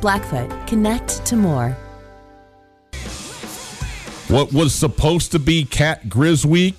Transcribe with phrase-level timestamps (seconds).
[0.00, 1.76] Blackfoot, connect to more.
[4.28, 6.74] what was supposed to be Cat Grizz Week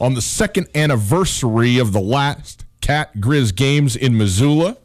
[0.00, 4.76] on the second anniversary of the last Cat Grizz games in Missoula.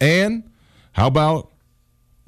[0.00, 0.50] And
[0.92, 1.49] how about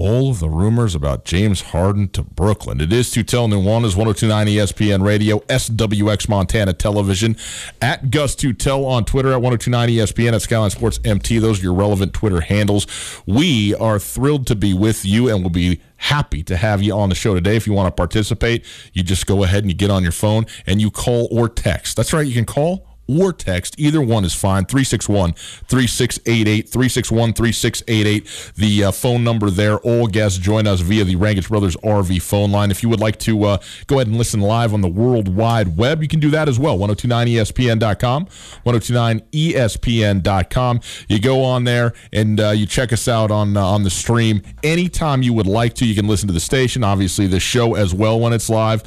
[0.03, 2.81] all of the rumors about James Harden to Brooklyn?
[2.81, 7.37] It is Tootell Nuanez, 1029 ESPN Radio, SWX Montana Television,
[7.81, 11.39] at Gus Tootell on Twitter, at 1029 ESPN, at Skyline Sports MT.
[11.39, 12.89] Those are your relevant Twitter handles.
[13.27, 17.09] We are thrilled to be with you and will be happy to have you on
[17.09, 17.55] the show today.
[17.55, 20.47] If you want to participate, you just go ahead and you get on your phone
[20.67, 21.97] and you call or text.
[21.97, 23.75] That's right, you can call or text.
[23.79, 24.65] Either one is fine.
[24.65, 26.69] 361 3688.
[26.69, 28.53] 361 3688.
[28.57, 29.79] The uh, phone number there.
[29.79, 32.71] All guests join us via the Rangich Brothers RV phone line.
[32.71, 35.77] If you would like to uh, go ahead and listen live on the World Wide
[35.77, 36.79] Web, you can do that as well.
[36.79, 38.27] 1029ESPN.com.
[38.27, 40.81] 1029ESPN.com.
[41.09, 44.43] You go on there and uh, you check us out on, uh, on the stream
[44.63, 45.87] anytime you would like to.
[45.87, 48.83] You can listen to the station, obviously, the show as well when it's live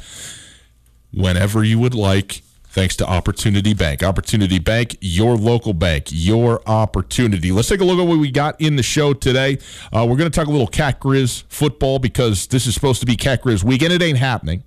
[1.12, 2.42] whenever you would like.
[2.76, 4.02] Thanks to Opportunity Bank.
[4.02, 7.50] Opportunity Bank, your local bank, your opportunity.
[7.50, 9.56] Let's take a look at what we got in the show today.
[9.90, 13.06] Uh, we're going to talk a little Cat Grizz football because this is supposed to
[13.06, 14.62] be Cat Grizz week, and it ain't happening.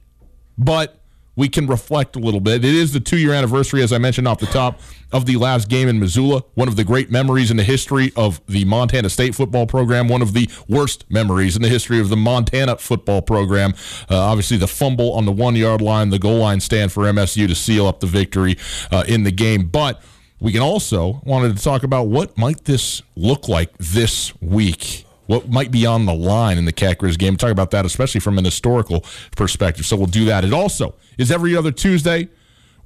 [0.58, 0.99] But
[1.40, 2.66] we can reflect a little bit.
[2.66, 4.82] It is the two year anniversary, as I mentioned off the top,
[5.14, 6.44] of the last game in Missoula.
[6.56, 10.10] One of the great memories in the history of the Montana State football program.
[10.10, 13.74] One of the worst memories in the history of the Montana football program.
[14.12, 17.48] Uh, obviously, the fumble on the one yard line, the goal line stand for MSU
[17.48, 18.58] to seal up the victory
[18.92, 19.68] uh, in the game.
[19.68, 20.02] But
[20.42, 25.48] we can also wanted to talk about what might this look like this week what
[25.48, 27.38] might be on the line in the Grizz game.
[27.38, 29.06] Talk about that, especially from an historical
[29.38, 29.86] perspective.
[29.86, 30.44] So we'll do that.
[30.44, 32.30] It also is every other Tuesday.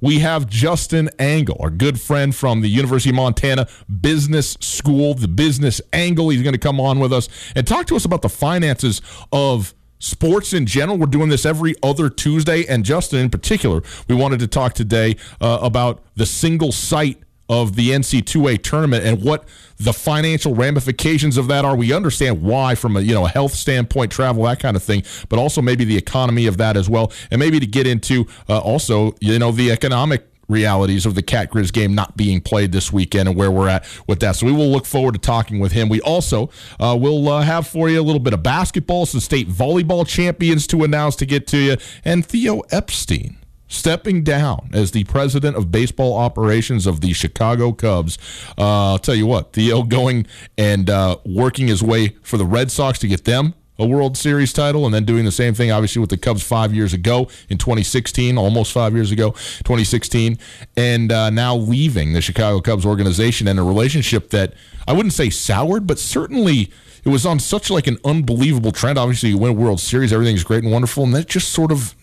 [0.02, 3.66] We have Justin Angle, our good friend from the University of Montana
[4.02, 6.28] Business School, the business angle.
[6.28, 9.00] He's going to come on with us and talk to us about the finances
[9.32, 10.98] of sports in general.
[10.98, 12.66] We're doing this every other Tuesday.
[12.66, 17.76] And Justin, in particular, we wanted to talk today uh, about the single site of
[17.76, 19.44] the NC2A tournament and what
[19.78, 21.76] the financial ramifications of that are.
[21.76, 25.02] We understand why from a you know a health standpoint, travel, that kind of thing,
[25.28, 28.58] but also maybe the economy of that as well, and maybe to get into uh,
[28.58, 32.92] also you know the economic realities of the Cat Grizz game not being played this
[32.92, 34.36] weekend and where we're at with that.
[34.36, 35.88] So we will look forward to talking with him.
[35.88, 39.48] We also uh, will uh, have for you a little bit of basketball, some state
[39.48, 43.38] volleyball champions to announce to get to you, and Theo Epstein
[43.74, 48.18] stepping down as the president of baseball operations of the Chicago Cubs.
[48.56, 50.26] Uh, I'll tell you what, Theo going
[50.56, 54.52] and uh, working his way for the Red Sox to get them a World Series
[54.52, 57.58] title, and then doing the same thing, obviously, with the Cubs five years ago in
[57.58, 60.38] 2016, almost five years ago, 2016,
[60.76, 64.54] and uh, now leaving the Chicago Cubs organization and a relationship that
[64.86, 66.70] I wouldn't say soured, but certainly
[67.04, 68.96] it was on such like an unbelievable trend.
[68.96, 71.96] Obviously, you win a World Series, everything's great and wonderful, and that just sort of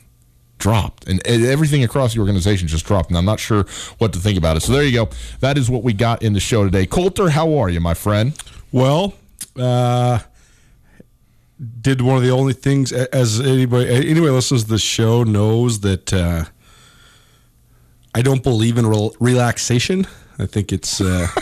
[0.61, 3.09] dropped, and, everything across the organization just dropped.
[3.09, 3.65] And I'm not sure
[3.97, 4.61] what to think about it.
[4.61, 5.09] So there you go.
[5.41, 6.85] That is what we got in the show today.
[6.85, 8.33] Colter, how are you, my friend?
[8.71, 9.15] Well,
[9.59, 10.19] uh,
[11.81, 16.13] did one of the only things as anybody anybody listens to the show knows that
[16.13, 16.45] uh,
[18.15, 20.07] I don't believe in rel- relaxation.
[20.39, 21.01] I think it's.
[21.01, 21.27] Uh,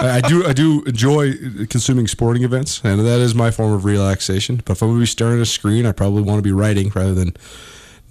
[0.00, 0.46] I do.
[0.46, 1.32] I do enjoy
[1.68, 4.62] consuming sporting events, and that is my form of relaxation.
[4.64, 6.52] But if I'm going to be staring at a screen, I probably want to be
[6.52, 7.36] writing rather than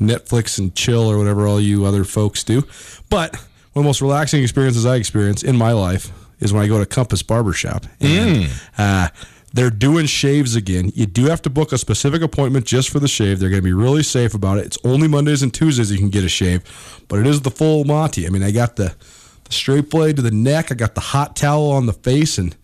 [0.02, 2.64] Netflix and chill or whatever all you other folks do.
[3.10, 6.68] But one of the most relaxing experiences I experience in my life is when I
[6.68, 7.86] go to Compass Barbershop.
[8.00, 8.70] And mm.
[8.78, 9.10] uh,
[9.54, 10.92] they're doing shaves again.
[10.96, 13.40] You do have to book a specific appointment just for the shave.
[13.40, 14.66] They're going to be really safe about it.
[14.66, 16.64] It's only Mondays and Tuesdays you can get a shave,
[17.08, 18.26] but it is the full Monty.
[18.26, 18.96] I mean, I got the,
[19.44, 22.56] the straight blade to the neck, I got the hot towel on the face, and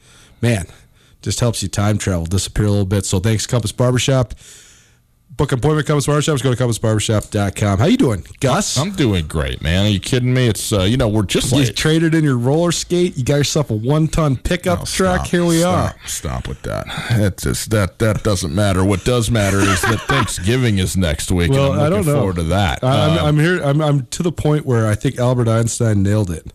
[0.41, 0.65] man,
[1.21, 3.05] just helps you time travel, disappear a little bit.
[3.05, 4.33] So thanks, Compass Barbershop
[5.37, 6.41] book appointment Compass Barbershop.
[6.41, 7.79] Go to compassbarbershop.com.
[7.79, 8.77] How you doing, Gus?
[8.77, 9.85] I'm doing great, man.
[9.85, 10.47] Are you kidding me?
[10.47, 13.17] It's uh, you know we're just you like traded in your roller skate.
[13.17, 15.27] You got yourself a one ton pickup truck.
[15.27, 16.07] Here we stop, are.
[16.07, 16.85] Stop with that.
[17.11, 18.83] It's just that that doesn't matter.
[18.83, 21.51] What does matter is that Thanksgiving is next week.
[21.51, 22.15] Well, and I'm I don't know.
[22.15, 22.83] forward to that.
[22.83, 23.61] I'm, um, I'm here.
[23.61, 26.51] I'm, I'm to the point where I think Albert Einstein nailed it.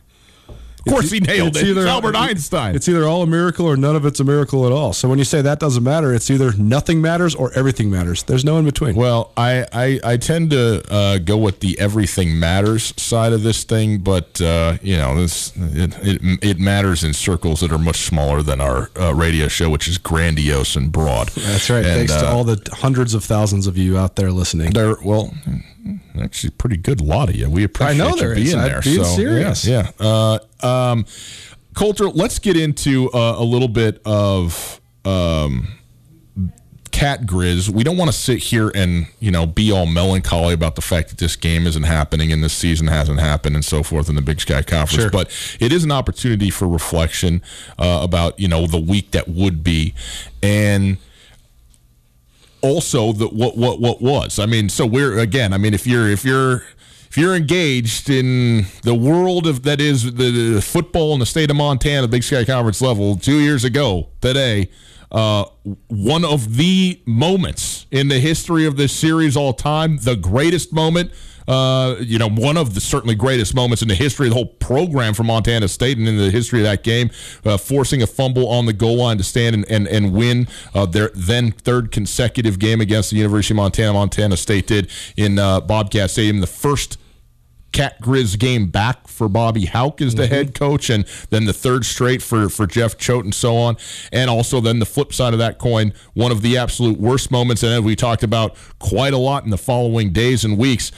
[0.87, 1.69] Of course, he nailed it's it.
[1.69, 2.75] Either, Albert Einstein.
[2.75, 4.93] It's either all a miracle or none of it's a miracle at all.
[4.93, 8.25] So when you say that doesn't matter, it's either nothing matters or everything matters.
[8.25, 8.96] There's no in between.
[8.96, 13.64] Well, I I, I tend to uh, go with the everything matters side of this
[13.64, 17.99] thing, but uh, you know this it, it, it matters in circles that are much
[17.99, 21.28] smaller than our uh, radio show, which is grandiose and broad.
[21.28, 21.85] That's right.
[21.85, 24.73] And, Thanks to uh, all the hundreds of thousands of you out there listening.
[24.73, 25.32] There, well,
[26.20, 27.49] actually, pretty good lot of you.
[27.50, 28.52] We appreciate I know you being is.
[28.52, 28.81] there.
[28.82, 29.67] Being so, serious.
[29.67, 29.90] Yeah.
[30.00, 30.38] yeah.
[30.62, 31.06] Uh, um,
[31.75, 35.69] Colter, let's get into uh, a little bit of um,
[36.90, 37.69] cat grizz.
[37.69, 41.08] We don't want to sit here and you know be all melancholy about the fact
[41.08, 44.23] that this game isn't happening and this season hasn't happened and so forth in the
[44.23, 45.02] Big Sky Conference.
[45.02, 45.11] Sure.
[45.11, 47.43] But it is an opportunity for reflection
[47.78, 49.94] uh, about you know the week that would be
[50.43, 50.99] and
[52.62, 54.38] also the what what what was.
[54.38, 55.53] I mean, so we're again.
[55.53, 56.64] I mean, if you're if you're
[57.12, 61.56] if you're engaged in the world of that is the, football in the state of
[61.56, 64.70] Montana, Big Sky Conference level, two years ago today,
[65.11, 65.44] uh,
[65.88, 71.11] one of the moments in the history of this series all time, the greatest moment.
[71.49, 74.47] Uh, you know, one of the certainly greatest moments in the history of the whole
[74.47, 77.11] program for Montana State and in the history of that game,
[77.44, 80.87] uh, forcing a fumble on the goal line to stand and, and, and win uh,
[80.87, 83.93] their then third consecutive game against the University of Montana.
[83.93, 86.99] Montana State did in uh, Bobcat Stadium, the first
[87.73, 90.35] Cat Grizz game back for Bobby Hauck as the mm-hmm.
[90.35, 93.77] head coach, and then the third straight for, for Jeff Choate and so on.
[94.12, 97.62] And also then the flip side of that coin, one of the absolute worst moments,
[97.62, 100.93] and as we talked about quite a lot in the following days and weeks,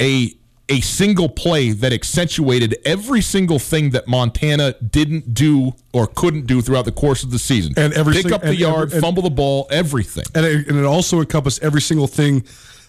[0.00, 0.34] a
[0.70, 6.60] a single play that accentuated every single thing that Montana didn't do or couldn't do
[6.60, 7.72] throughout the course of the season.
[7.76, 10.24] And every pick up the and, yard, and, fumble the ball, everything.
[10.34, 12.44] And it, and it also encompassed every single thing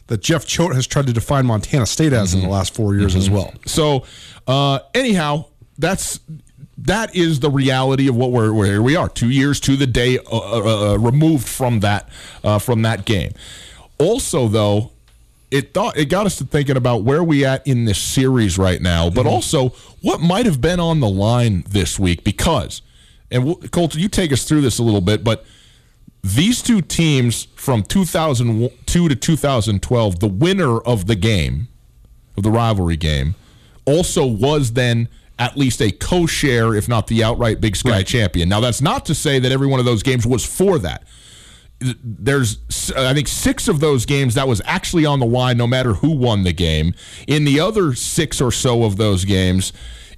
[0.07, 2.39] that Jeff Choate has tried to define Montana State as mm-hmm.
[2.39, 3.21] in the last four years mm-hmm.
[3.21, 3.53] as well.
[3.65, 4.03] So,
[4.45, 5.45] uh, anyhow,
[5.77, 6.19] that's
[6.79, 9.07] that is the reality of what we're where we are.
[9.07, 12.09] Two years to the day uh, uh, uh, removed from that
[12.43, 13.31] uh, from that game.
[13.97, 14.91] Also, though,
[15.51, 18.81] it thought it got us to thinking about where we at in this series right
[18.81, 19.29] now, but mm-hmm.
[19.29, 19.69] also
[20.01, 22.81] what might have been on the line this week because.
[23.31, 25.45] And we'll, Colter, you take us through this a little bit, but
[26.23, 31.67] these two teams from 2002 to 2012, the winner of the game,
[32.35, 33.35] of the rivalry game,
[33.85, 35.07] also was then
[35.37, 38.07] at least a co-share, if not the outright Big Sky right.
[38.07, 38.49] champion.
[38.49, 41.03] Now, that's not to say that every one of those games was for that.
[41.81, 42.59] There's,
[42.95, 46.11] I think, six of those games that was actually on the line, no matter who
[46.11, 46.93] won the game.
[47.27, 49.71] In the other six or so of those games,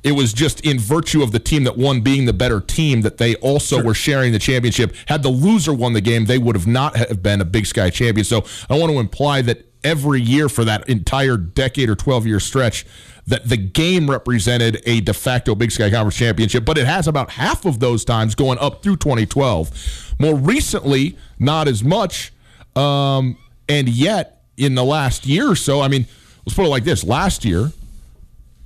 [0.04, 3.18] it was just in virtue of the team that won being the better team that
[3.18, 3.86] they also sure.
[3.86, 4.96] were sharing the championship.
[5.08, 7.90] Had the loser won the game, they would have not have been a Big Sky
[7.92, 8.26] champion.
[8.26, 12.40] So I want to imply that every year for that entire decade or 12 year
[12.40, 12.86] stretch
[13.28, 17.32] that the game represented a de facto Big Sky Conference championship, but it has about
[17.32, 20.16] half of those times going up through 2012.
[20.20, 22.34] More recently, not as much.
[22.76, 23.38] Um,
[23.70, 26.08] and yet, in the last year or so, I mean,
[26.46, 27.72] let's put it like this last year,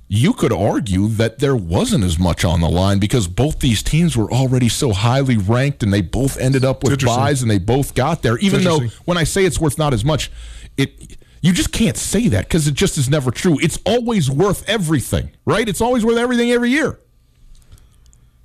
[0.08, 4.16] you could argue that there wasn't as much on the line because both these teams
[4.16, 7.94] were already so highly ranked and they both ended up with buys and they both
[7.94, 8.38] got there.
[8.38, 10.30] Even though when I say it's worth not as much,
[10.76, 13.58] it you just can't say that because it just is never true.
[13.60, 15.68] It's always worth everything, right?
[15.68, 16.98] It's always worth everything every year.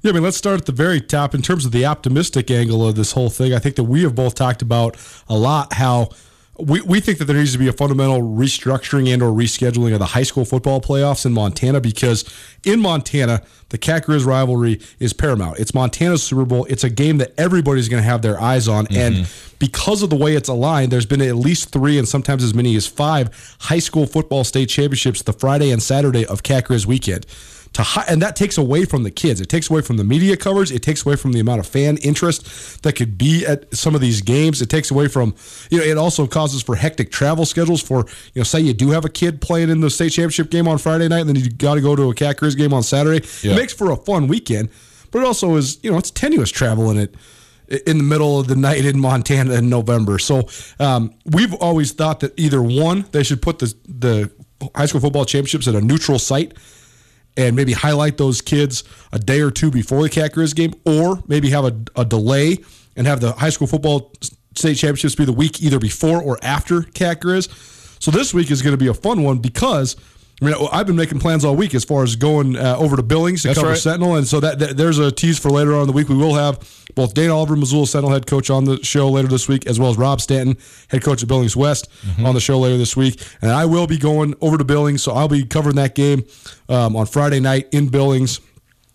[0.02, 2.88] Yeah, I mean, let's start at the very top in terms of the optimistic angle
[2.88, 3.54] of this whole thing.
[3.54, 4.98] I think that we have both talked about
[5.30, 6.10] a lot how
[6.62, 10.00] we, we think that there needs to be a fundamental restructuring and or rescheduling of
[10.00, 12.24] the high school football playoffs in Montana because
[12.64, 15.60] in Montana the Cat Grizz rivalry is paramount.
[15.60, 16.66] It's Montana's Super Bowl.
[16.66, 18.98] It's a game that everybody's going to have their eyes on, mm-hmm.
[18.98, 22.54] and because of the way it's aligned, there's been at least three and sometimes as
[22.54, 26.86] many as five high school football state championships the Friday and Saturday of Cat Grizz
[26.86, 27.26] weekend
[27.74, 29.40] to and that takes away from the kids.
[29.40, 30.72] It takes away from the media coverage.
[30.72, 34.02] It takes away from the amount of fan interest that could be at some of
[34.02, 34.62] these games.
[34.62, 35.36] It takes away from
[35.70, 35.84] you know.
[35.84, 37.82] It also causes for hectic travel schedules.
[37.82, 40.68] For you know, say you do have a kid playing in the state championship game
[40.68, 42.84] on Friday night, and then you got to go to a Cat Grizz game on
[42.84, 43.26] Saturday.
[43.42, 43.54] Yeah.
[43.54, 44.70] It makes for a fun weekend,
[45.12, 47.16] but it also is you know it's tenuous traveling it
[47.88, 50.20] in the middle of the night in Montana in November.
[50.20, 54.30] So um, we've always thought that either one, they should put the the
[54.76, 56.54] high school football championships at a neutral site
[57.38, 61.24] and maybe highlight those kids a day or two before the Cat Grizz game, or
[61.28, 62.58] maybe have a, a delay
[62.96, 64.14] and have the high school football
[64.56, 67.50] state championships be the week either before or after Cat Grizz.
[68.02, 69.96] So this week is going to be a fun one because
[70.42, 73.04] I mean, I've been making plans all week as far as going uh, over to
[73.04, 73.78] Billings to That's cover right.
[73.78, 76.10] Sentinel, and so that, that, there's a tease for later on in the week.
[76.10, 76.60] We will have
[76.96, 79.92] both Dane Oliver, Missoula Sentinel head coach, on the show later this week, as well
[79.92, 80.58] as Rob Stanton,
[80.90, 82.26] head coach at Billings West, mm-hmm.
[82.26, 83.22] on the show later this week.
[83.44, 86.26] And I will be going over to Billings, so I'll be covering that game
[86.70, 88.40] um, on Friday night in Billings.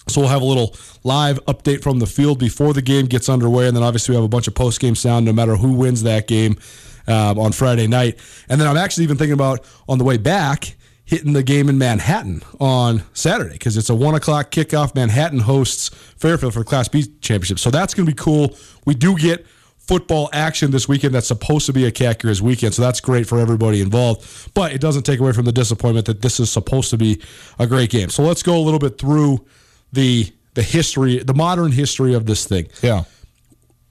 [0.09, 0.75] So we'll have a little
[1.05, 4.25] live update from the field before the game gets underway, and then obviously we have
[4.25, 6.59] a bunch of post game sound no matter who wins that game
[7.07, 8.19] um, on Friday night.
[8.49, 10.75] And then I'm actually even thinking about on the way back
[11.07, 14.95] hitting the game in Manhattan on Saturday because it's a one o'clock kickoff.
[14.95, 18.55] Manhattan hosts Fairfield for Class B championship, so that's going to be cool.
[18.85, 19.47] We do get
[19.79, 23.39] football action this weekend that's supposed to be a Cat weekend, so that's great for
[23.39, 24.53] everybody involved.
[24.53, 27.23] But it doesn't take away from the disappointment that this is supposed to be
[27.59, 28.11] a great game.
[28.11, 29.47] So let's go a little bit through
[29.93, 32.69] the the history, the modern history of this thing.
[32.83, 33.05] Yeah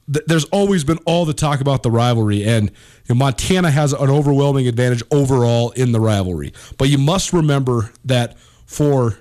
[0.08, 4.10] there's always been all the talk about the rivalry, and you know, Montana has an
[4.10, 6.54] overwhelming advantage overall in the rivalry.
[6.78, 9.18] But you must remember that for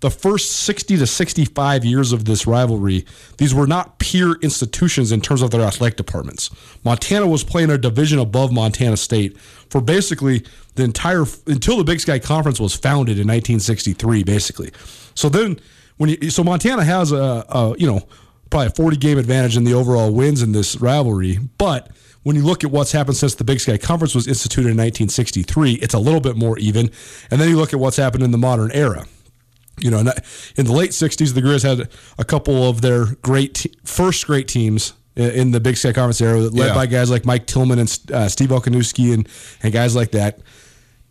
[0.00, 3.06] the first 60 to 65 years of this rivalry,
[3.38, 6.50] these were not peer institutions in terms of their athletic departments.
[6.84, 12.00] Montana was playing a division above Montana State for basically the entire until the Big
[12.00, 14.72] Sky Conference was founded in 1963, basically.
[15.14, 15.58] So then
[15.96, 18.06] when you, so Montana has a, a you know
[18.50, 21.38] probably a 40 game advantage in the overall wins in this rivalry.
[21.58, 21.90] But
[22.22, 25.74] when you look at what's happened since the Big Sky Conference was instituted in 1963,
[25.74, 26.90] it's a little bit more even.
[27.30, 29.06] And then you look at what's happened in the modern era.
[29.78, 33.74] You know, in the late 60s, the Grizz had a couple of their great te-
[33.84, 36.74] first great teams in the Big Sky Conference era, led yeah.
[36.74, 39.28] by guys like Mike Tilleman and uh, Steve Okoniewski and,
[39.62, 40.40] and guys like that.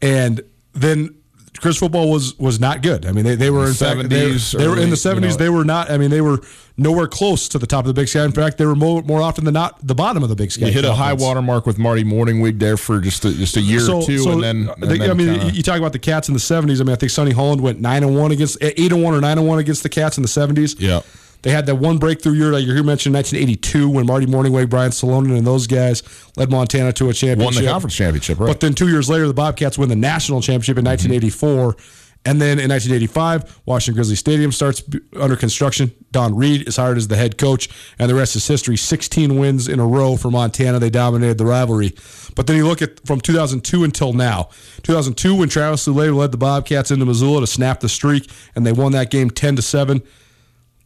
[0.02, 0.42] And
[0.74, 1.16] then
[1.60, 3.06] Chris football was was not good.
[3.06, 5.34] I mean, they, they were in fact, they, they, were in the seventies.
[5.34, 5.92] You know, they were not.
[5.92, 6.40] I mean, they were
[6.78, 8.26] nowhere close to the top of the Big Sky.
[8.26, 10.66] In fact, they were more, more often than not the bottom of the Big Sky.
[10.68, 13.62] You hit a high water mark with Marty Mornhinweg there for just a, just a
[13.62, 15.54] year so, or two, so and then, and the, then I mean, kinda...
[15.54, 16.82] you talk about the Cats in the seventies.
[16.82, 19.14] I mean, I think Sonny Holland went nine and one against eh, eight and one
[19.14, 20.76] or nine and one against the Cats in the seventies.
[20.80, 21.02] Yeah.
[21.44, 25.38] They had that one breakthrough year that you mentioned, 1982, when Marty Mornhinweg, Brian Salonen,
[25.38, 26.02] and those guys
[26.38, 27.56] led Montana to a championship.
[27.56, 28.48] Won the conference championship, right?
[28.48, 31.74] But then two years later, the Bobcats win the national championship in 1984.
[31.74, 32.00] Mm-hmm.
[32.26, 34.82] And then in 1985, Washington Grizzly Stadium starts
[35.20, 35.94] under construction.
[36.12, 37.68] Don Read is hired as the head coach,
[38.00, 38.78] and the rest is history.
[38.78, 40.80] 16 wins in a row for Montana.
[40.80, 41.94] They dominated the rivalry.
[42.36, 44.50] But then you look at from 2002 until now.
[44.84, 48.72] 2002, when Travis Lulay led the Bobcats into Missoula to snap the streak, and they
[48.72, 50.02] won that game 10 to 7.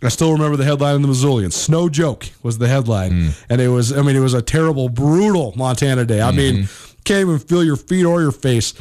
[0.01, 1.51] I still remember the headline in the Missoulian.
[1.51, 3.45] Snow joke was the headline, mm.
[3.49, 3.91] and it was.
[3.91, 6.21] I mean, it was a terrible, brutal Montana day.
[6.21, 6.37] I mm-hmm.
[6.37, 6.69] mean,
[7.03, 8.73] can't even feel your feet or your face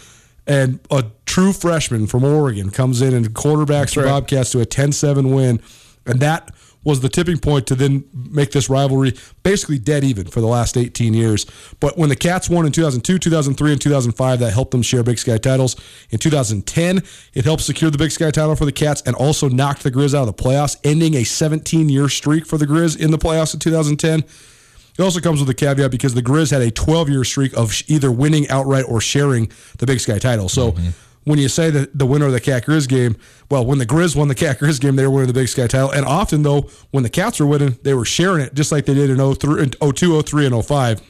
[0.46, 5.34] and a true freshman from Oregon comes in and quarterbacks the Bobcats to a 10-7
[5.34, 5.60] win,
[6.06, 6.54] and that
[6.86, 9.12] was the tipping point to then make this rivalry
[9.42, 11.44] basically dead even for the last 18 years.
[11.80, 15.18] But when the Cats won in 2002, 2003, and 2005, that helped them share Big
[15.18, 15.74] Sky titles.
[16.10, 17.02] In 2010,
[17.34, 20.14] it helped secure the Big Sky title for the Cats and also knocked the Grizz
[20.14, 23.52] out of the playoffs, ending a 17 year streak for the Grizz in the playoffs
[23.52, 24.20] in 2010.
[24.20, 27.74] It also comes with a caveat because the Grizz had a 12 year streak of
[27.88, 30.48] either winning outright or sharing the Big Sky title.
[30.48, 30.90] So mm-hmm.
[31.26, 33.16] When you say that the winner of the Cat Grizz game,
[33.50, 35.66] well, when the Grizz won the Cat Grizz game, they were winning the Big Sky
[35.66, 35.90] title.
[35.90, 38.94] And often, though, when the Cats were winning, they were sharing it just like they
[38.94, 41.02] did in 03, 02, 03, and 05.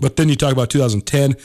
[0.00, 1.36] But then you talk about 2010,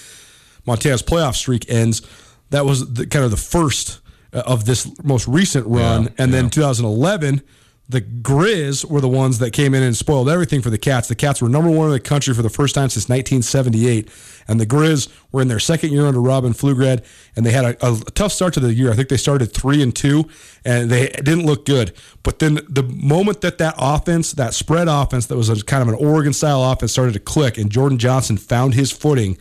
[0.66, 2.02] Montana's playoff streak ends.
[2.50, 4.00] That was the, kind of the first
[4.34, 6.06] uh, of this most recent run.
[6.06, 6.42] Yeah, and yeah.
[6.42, 7.44] then 2011
[7.90, 11.08] the Grizz were the ones that came in and spoiled everything for the Cats.
[11.08, 14.08] The Cats were number one in the country for the first time since 1978,
[14.48, 17.04] and the Grizz were in their second year under Robin Pflugrad,
[17.36, 18.92] and they had a, a, tough start to the year.
[18.92, 20.30] I think they started three and two,
[20.64, 21.92] and they didn't look good.
[22.22, 25.88] But then the moment that that offense, that spread offense, that was a, kind of
[25.88, 29.36] an Oregon style offense, started to click, and Jordan Johnson found his footing.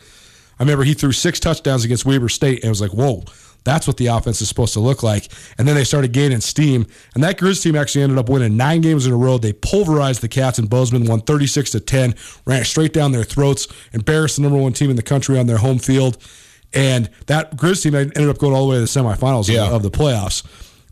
[0.59, 3.23] I remember he threw six touchdowns against Weber State and it was like, whoa,
[3.63, 5.27] that's what the offense is supposed to look like.
[5.57, 6.85] And then they started gaining steam.
[7.13, 9.37] And that Grizz team actually ended up winning nine games in a row.
[9.37, 13.23] They pulverized the Cats and Bozeman, won 36 to 10, ran it straight down their
[13.23, 16.17] throats, embarrassed the number one team in the country on their home field.
[16.73, 19.69] And that Grizz team ended up going all the way to the semifinals Yeah.
[19.69, 20.43] of the playoffs.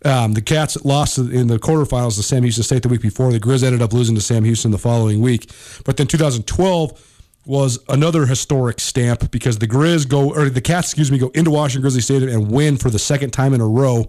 [0.06, 3.32] Um, the Cats lost in the quarterfinals to Sam Houston State the week before.
[3.32, 5.50] The Grizz ended up losing to Sam Houston the following week.
[5.86, 7.17] But then 2012
[7.48, 11.50] was another historic stamp because the Grizz go or the Cats, excuse me, go into
[11.52, 14.08] Washington Grizzly Stadium and win for the second time in a row.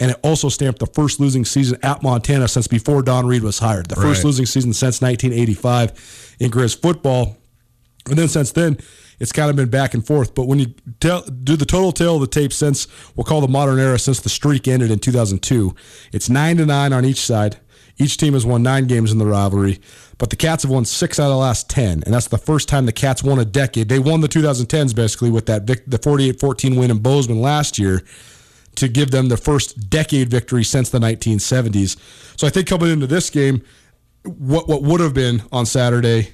[0.00, 3.60] And it also stamped the first losing season at Montana since before Don Read was
[3.60, 3.86] hired.
[3.86, 7.36] The first losing season since 1985 in Grizz football.
[8.08, 8.78] And then since then,
[9.20, 10.34] it's kind of been back and forth.
[10.34, 13.48] But when you tell, do the total tale of the tape since we'll call the
[13.48, 15.74] modern era since the streak ended in 2002,
[16.12, 17.56] it's nine to nine on each side.
[17.96, 19.80] Each team has won nine games in the rivalry,
[20.18, 22.68] but the Cats have won six out of the last ten, and that's the first
[22.68, 23.88] time the Cats won a decade.
[23.88, 28.02] They won the 2010s basically with that vic- the 48-14 win in Bozeman last year
[28.76, 31.96] to give them the first decade victory since the 1970s.
[32.36, 33.62] So I think coming into this game,
[34.24, 36.30] what what would have been on Saturday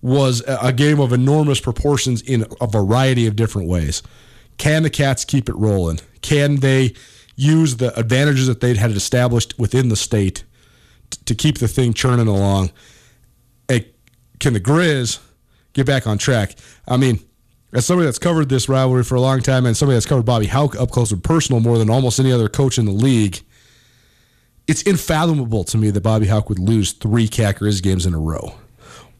[0.00, 4.02] was a game of enormous proportions in a variety of different ways.
[4.58, 6.00] Can the Cats keep it rolling?
[6.22, 6.94] Can they
[7.36, 10.44] use the advantages that they'd had established within the state
[11.26, 12.70] to keep the thing churning along?
[13.68, 13.88] Hey,
[14.40, 15.18] can the Grizz
[15.72, 16.56] get back on track?
[16.86, 17.20] I mean,
[17.72, 20.46] as somebody that's covered this rivalry for a long time and somebody that's covered Bobby
[20.46, 23.40] Hauck up close and personal more than almost any other coach in the league,
[24.66, 28.18] it's unfathomable to me that Bobby Hauck would lose three Cat Grizz games in a
[28.18, 28.54] row.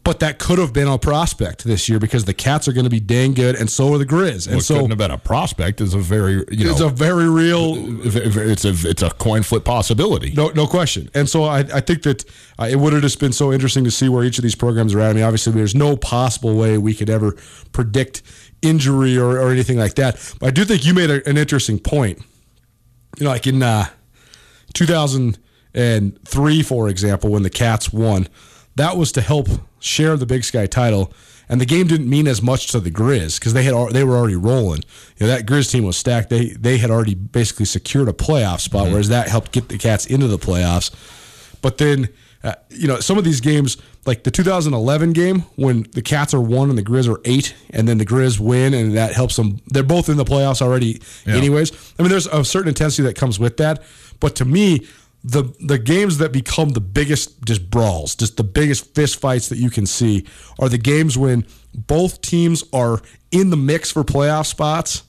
[0.03, 2.89] But that could have been a prospect this year because the Cats are going to
[2.89, 4.47] be dang good, and so are the Grizz.
[4.47, 6.89] And What so couldn't have been a prospect is a very you know it's a
[6.89, 10.33] very real it's a it's a coin flip possibility.
[10.33, 11.09] No, no question.
[11.13, 12.25] And so I, I think that
[12.59, 14.93] uh, it would have just been so interesting to see where each of these programs
[14.93, 15.11] are at.
[15.11, 17.37] I mean, obviously, there's no possible way we could ever
[17.71, 18.23] predict
[18.61, 20.35] injury or, or anything like that.
[20.39, 22.19] But I do think you made a, an interesting point.
[23.19, 23.85] You know, like in uh,
[24.73, 28.27] 2003, for example, when the Cats won,
[28.75, 29.47] that was to help
[29.79, 31.13] share the Big Sky title.
[31.49, 34.15] And the game didn't mean as much to the Grizz because they had they were
[34.15, 34.81] already rolling.
[35.17, 36.29] You know that Grizz team was stacked.
[36.29, 40.05] They they had already basically secured a playoff spot, whereas that helped get the Cats
[40.05, 40.91] into the playoffs.
[41.61, 42.09] But then,
[42.43, 46.41] uh, you know, some of these games, like the 2011 game, when the Cats are
[46.41, 49.61] one and the Grizz are eight, and then the Grizz win, and that helps them.
[49.67, 51.71] They're both in the playoffs already, anyways.
[51.99, 53.83] I mean, there's a certain intensity that comes with that.
[54.19, 54.87] But to me,
[55.23, 59.57] the the games that become the biggest just brawls, just the biggest fist fights that
[59.57, 60.25] you can see,
[60.59, 65.03] are the games when both teams are in the mix for playoff spots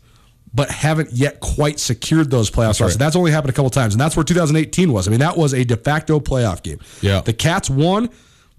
[0.55, 2.92] but haven't yet quite secured those playoff spots.
[2.92, 2.98] right.
[2.98, 5.09] That's only happened a couple times, and that's where 2018 was.
[5.09, 6.79] I mean, that was a de facto playoff game.
[7.00, 7.22] Yeah.
[7.22, 8.09] the Cats won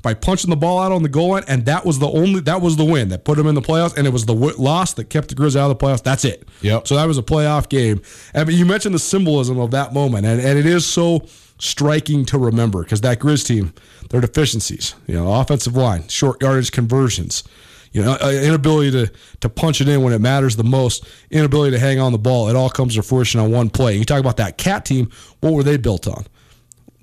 [0.02, 2.62] by punching the ball out on the goal line, and that was the only that
[2.62, 4.94] was the win that put them in the playoffs, and it was the w- loss
[4.96, 6.04] that kept the Grizz out of the playoffs.
[6.04, 6.48] That's it.
[6.62, 6.86] Yep.
[6.86, 8.02] So that was a playoff game.
[8.34, 11.26] And you mentioned the symbolism of that moment, and, and it is so
[11.58, 13.74] striking to remember because that Grizz team,
[14.10, 17.44] their deficiencies, you know, offensive line, short yardage conversions,
[17.92, 21.72] you know, uh, inability to to punch it in when it matters the most, inability
[21.72, 22.50] to hang on the ball.
[22.50, 23.96] It all comes to fruition on one play.
[23.96, 25.10] You talk about that cat team.
[25.40, 26.26] What were they built on?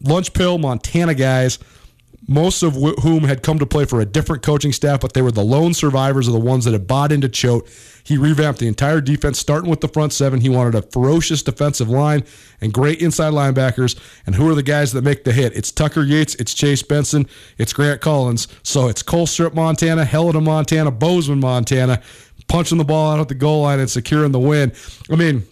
[0.02, 1.58] Lunch Pill, Montana guys,
[2.28, 5.22] most of wh- whom had come to play for a different coaching staff, but they
[5.22, 7.68] were the lone survivors of the ones that had bought into Choate.
[8.04, 10.40] He revamped the entire defense, starting with the front seven.
[10.40, 12.24] He wanted a ferocious defensive line
[12.60, 13.98] and great inside linebackers.
[14.26, 15.56] And who are the guys that make the hit?
[15.56, 17.26] It's Tucker Yates, it's Chase Benson,
[17.58, 18.48] it's Grant Collins.
[18.62, 22.02] So it's Colstrip, Montana, Helena, Montana, Bozeman, Montana,
[22.48, 24.72] punching the ball out at the goal line and securing the win.
[25.10, 25.44] I mean,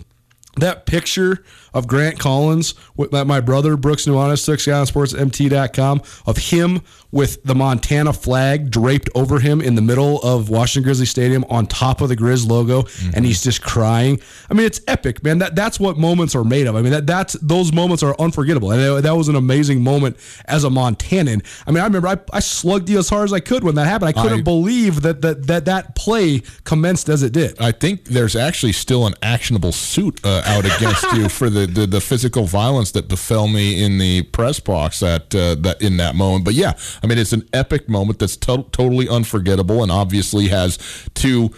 [0.56, 6.02] that picture of Grant Collins with that my brother Brooks Nuanez took Skyline Sports MT.com
[6.26, 11.06] of him with the Montana flag draped over him in the middle of Washington Grizzly
[11.06, 14.20] Stadium on top of the Grizz logo and he's just crying.
[14.48, 15.38] I mean it's epic, man.
[15.38, 16.76] That that's what moments are made of.
[16.76, 18.70] I mean that that's those moments are unforgettable.
[18.70, 21.42] And that- that was an amazing moment as a Montanan.
[21.66, 23.86] I mean I remember I, I slugged you as hard as I could when that
[23.86, 24.10] happened.
[24.10, 27.60] I couldn't I- believe that, that that that play commenced as it did.
[27.60, 31.86] I think there's actually still an actionable suit uh, out against you for the, the,
[31.86, 36.14] the physical violence that befell me in the press box at uh, that in that
[36.14, 36.44] moment.
[36.44, 40.78] But yeah, I mean it's an epic moment that's to- totally unforgettable and obviously has
[41.14, 41.50] two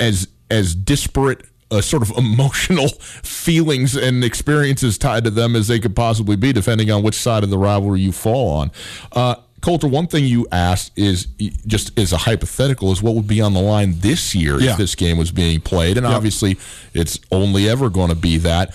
[0.00, 1.42] as as disparate.
[1.70, 2.88] Uh, sort of emotional
[3.22, 7.42] feelings and experiences tied to them as they could possibly be, depending on which side
[7.42, 8.70] of the rivalry you fall on.
[9.12, 11.26] Uh, Colter, one thing you asked is
[11.66, 14.72] just as a hypothetical is what would be on the line this year Yeah.
[14.72, 16.58] if this game was being played, and obviously
[16.92, 18.74] it's only ever going to be that.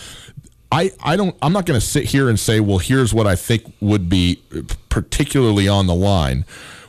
[0.71, 3.35] I, I don't I'm not going to sit here and say well here's what I
[3.35, 4.41] think would be
[4.89, 6.45] particularly on the line.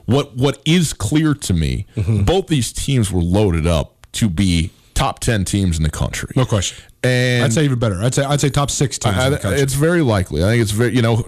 [0.07, 2.25] What what is clear to me, mm-hmm.
[2.25, 6.31] both these teams were loaded up to be top 10 teams in the country.
[6.37, 6.85] No question.
[7.03, 8.03] And I'd say even better.
[8.03, 9.17] I'd say I'd say top six teams.
[9.17, 9.61] I- in the country.
[9.61, 10.43] it's very likely.
[10.43, 11.25] I think it's very, you know,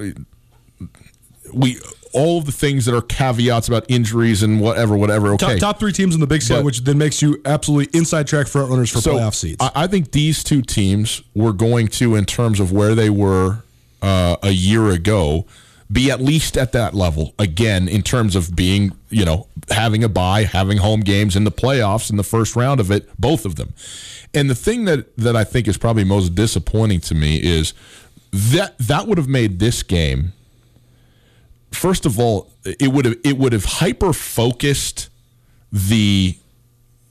[1.54, 1.78] we
[2.12, 5.32] all of the things that are caveats about injuries and whatever, whatever.
[5.34, 8.26] Okay, top, top three teams in the Big But- which then makes you absolutely inside
[8.26, 9.56] track front runners for playoff seeds.
[9.60, 13.62] I, I think these two teams were going to, in terms of where they were
[14.02, 15.46] uh, a year ago,
[15.90, 20.08] be at least at that level again in terms of being, you know, having a
[20.08, 23.56] bye, having home games in the playoffs in the first round of it, both of
[23.56, 23.74] them.
[24.34, 27.74] And the thing that that I think is probably most disappointing to me is
[28.32, 30.32] that that would have made this game
[31.74, 35.08] first of all, it would have it would have hyper focused
[35.72, 36.36] the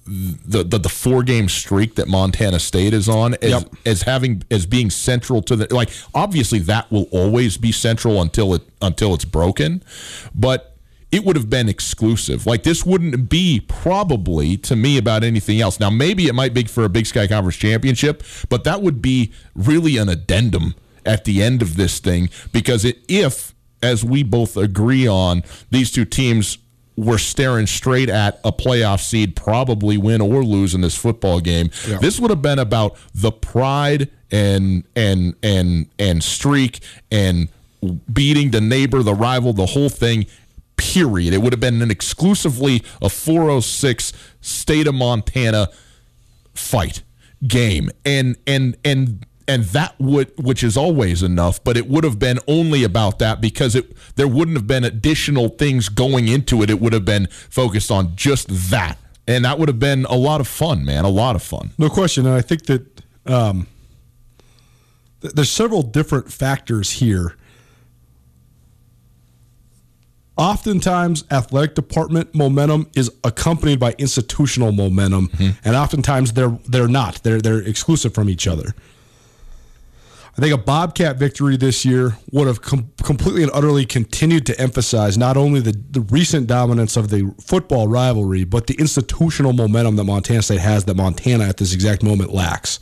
[0.08, 3.76] the, the the four game streak that Montana State is on as Yep.
[3.86, 8.54] as having as being central to the like obviously that will always be central until
[8.54, 9.84] it until it's broken,
[10.34, 10.76] but
[11.12, 12.45] it would have been exclusive.
[12.47, 15.80] Like this wouldn't be probably to me about anything else.
[15.80, 19.32] Now maybe it might be for a Big Sky Conference championship, but that would be
[19.54, 20.74] really an addendum
[21.06, 25.91] at the end of this thing because it, if as we both agree on these
[25.91, 26.57] two teams
[26.97, 31.69] were staring straight at a playoff seed, probably win or lose in this football game.
[31.99, 36.79] This would have been about the pride and and and and streak
[37.11, 37.49] and
[38.11, 40.25] beating the neighbor, the rival, the whole thing.
[40.77, 41.33] Period.
[41.33, 45.69] It would have been an exclusively a 406 state of Montana
[46.53, 47.03] fight
[47.47, 52.17] game, and and and and that would which is always enough but it would have
[52.17, 53.85] been only about that because it
[54.15, 58.15] there wouldn't have been additional things going into it it would have been focused on
[58.15, 61.43] just that and that would have been a lot of fun man a lot of
[61.43, 62.81] fun No question, and I think that
[63.25, 63.67] um,
[65.21, 67.35] th- there's several different factors here.
[70.37, 75.29] Oftentimes, athletic department momentum is accompanied by institutional momentum,
[75.63, 77.21] and oftentimes they're they're not.
[77.23, 78.73] They're they're exclusive from each other.
[80.37, 84.59] I think a Bobcat victory this year would have com- completely and utterly continued to
[84.59, 89.97] emphasize not only the, the recent dominance of the football rivalry, but the institutional momentum
[89.97, 92.79] that Montana State has that Montana at this exact moment lacks.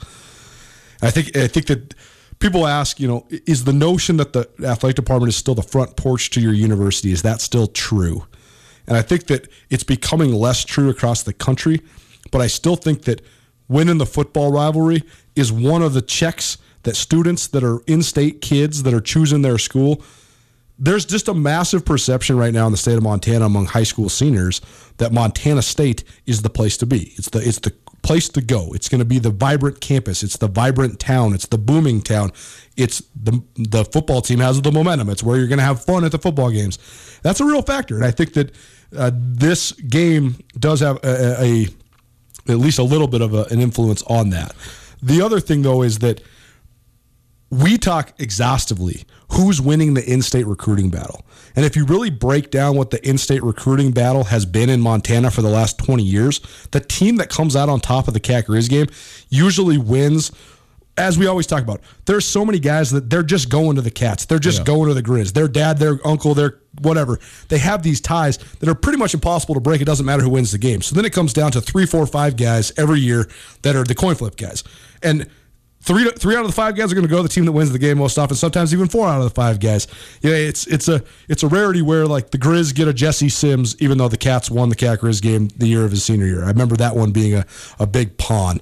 [1.02, 1.96] I think I think that
[2.38, 5.98] people ask, you know, is the notion that the athletic department is still the front
[5.98, 8.28] porch to your university is that still true?
[8.88, 11.82] And I think that it's becoming less true across the country,
[12.32, 13.22] but I still think that
[13.68, 15.04] winning the football rivalry
[15.36, 19.58] is one of the checks that students that are in-state kids that are choosing their
[19.58, 20.02] school
[20.80, 24.08] there's just a massive perception right now in the state of Montana among high school
[24.08, 24.62] seniors
[24.98, 27.14] that Montana State is the place to be.
[27.18, 28.72] It's the it's the place to go.
[28.74, 30.24] It's going to be the vibrant campus.
[30.24, 31.34] It's the vibrant town.
[31.34, 32.32] It's the booming town.
[32.78, 35.10] It's the the football team has the momentum.
[35.10, 36.80] It's where you're going to have fun at the football games.
[37.24, 38.56] That's a real factor, and I think that
[38.98, 41.68] uh, this game does have a, a, a
[42.54, 44.56] at least a little bit of a, an influence on that.
[45.04, 46.22] The other thing, though, is that
[47.50, 51.26] we talk exhaustively who's winning the in-state recruiting battle.
[51.56, 55.32] And if you really break down what the in-state recruiting battle has been in Montana
[55.32, 56.40] for the last 20 years,
[56.72, 58.88] the team that comes out on top of the Cat Grizz game
[59.30, 60.32] usually wins.
[60.98, 63.92] As we always talk about, there's so many guys that they're just going to the
[63.92, 64.26] Cats.
[64.26, 65.34] They're just going to the Grizz.
[65.34, 67.20] Their dad, their uncle, their whatever.
[67.48, 69.80] They have these ties that are pretty much impossible to break.
[69.80, 70.82] It doesn't matter who wins the game.
[70.82, 73.30] So then it comes down to three, four, five guys every year
[73.62, 74.64] that are the coin flip guys.
[75.02, 75.30] And
[75.90, 77.52] three three out of the five guys are going to go to the team that
[77.52, 78.38] wins the game most often.
[78.38, 79.88] Sometimes even four out of the five guys.
[80.22, 83.76] Yeah, it's it's a it's a rarity where like the Grizz get a Jesse Sims,
[83.82, 86.44] even though the Cats won the Cat Grizz game the year of his senior year.
[86.44, 87.46] I remember that one being a,
[87.80, 88.62] a big pawn.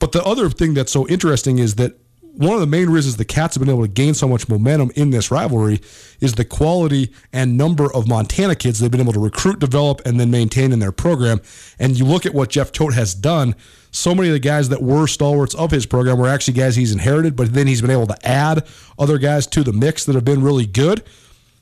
[0.00, 1.96] But the other thing that's so interesting is that
[2.34, 4.90] one of the main reasons the Cats have been able to gain so much momentum
[4.96, 5.80] in this rivalry
[6.20, 10.18] is the quality and number of Montana kids they've been able to recruit, develop, and
[10.18, 11.40] then maintain in their program.
[11.78, 13.54] And you look at what Jeff Choate has done.
[13.90, 16.92] So many of the guys that were stalwarts of his program were actually guys he's
[16.92, 18.66] inherited, but then he's been able to add
[18.98, 21.02] other guys to the mix that have been really good.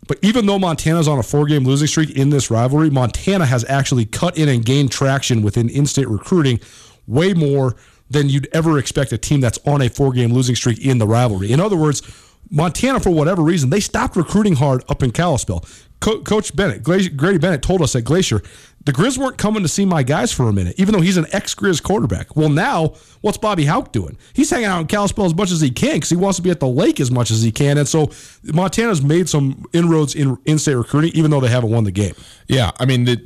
[0.09, 3.65] But even though Montana's on a four game losing streak in this rivalry, Montana has
[3.69, 6.61] actually cut in and gained traction within in state recruiting
[7.07, 7.77] way more
[8.09, 11.07] than you'd ever expect a team that's on a four game losing streak in the
[11.07, 11.51] rivalry.
[11.51, 12.03] In other words,
[12.51, 15.65] Montana, for whatever reason, they stopped recruiting hard up in Kalispell.
[15.99, 18.43] Co- Coach Bennett, Grady Bennett, told us at Glacier,
[18.87, 21.27] the Grizz weren't coming to see my guys for a minute, even though he's an
[21.33, 22.37] ex Grizz quarterback.
[22.37, 24.17] Well, now, what's Bobby Hauck doing?
[24.33, 26.51] He's hanging out in Kalispell as much as he can because he wants to be
[26.51, 27.79] at the lake as much as he can.
[27.79, 28.11] And so
[28.45, 32.15] Montana's made some inroads in in state recruiting, even though they haven't won the game.
[32.47, 33.21] Yeah, I mean, the,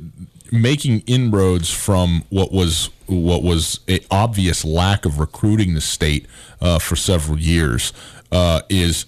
[0.51, 6.25] making inroads from what was what was a obvious lack of recruiting the state
[6.59, 7.93] uh, for several years
[8.31, 9.05] uh, is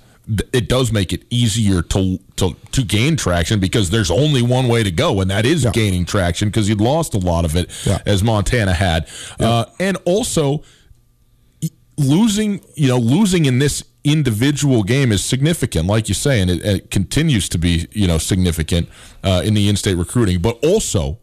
[0.54, 4.82] it does make it easier to to to gain traction because there's only one way
[4.84, 8.00] to go, and that is gaining traction because you'd lost a lot of it Yeah.
[8.06, 9.08] as Montana had,
[9.40, 10.64] uh, and also
[11.98, 15.88] losing you know losing in this individual game is significant.
[15.88, 18.90] Like you say and it, it continues to be you know significant
[19.24, 20.40] uh, in the in-state recruiting.
[20.42, 21.20] But also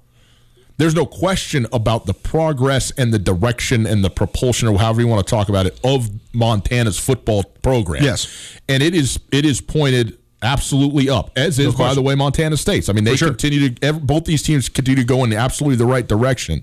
[0.81, 5.07] there's no question about the progress and the direction and the propulsion or however you
[5.07, 8.27] want to talk about it of Montana's football program Yes.
[8.69, 12.89] and it is it is pointed absolutely up as is by the way Montana State's
[12.89, 13.29] I mean they sure.
[13.29, 16.63] continue to both these teams continue to go in absolutely the right direction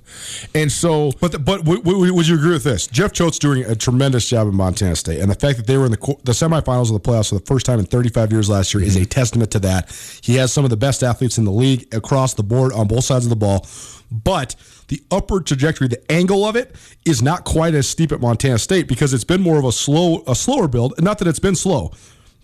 [0.56, 2.88] and so But the, but w- w- would you agree with this?
[2.88, 5.86] Jeff Choate's doing a tremendous job in Montana State, and the fact that they were
[5.86, 8.74] in the the semifinals of the playoffs for the first time in 35 years last
[8.74, 9.10] year is a mm-hmm.
[9.10, 9.92] testament to that.
[10.22, 13.04] He has some of the best athletes in the league across the board on both
[13.04, 13.66] sides of the ball,
[14.12, 14.56] but
[14.88, 18.88] the upward trajectory, the angle of it, is not quite as steep at Montana State
[18.88, 20.94] because it's been more of a slow a slower build.
[21.02, 21.92] Not that it's been slow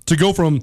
[0.05, 0.61] to go from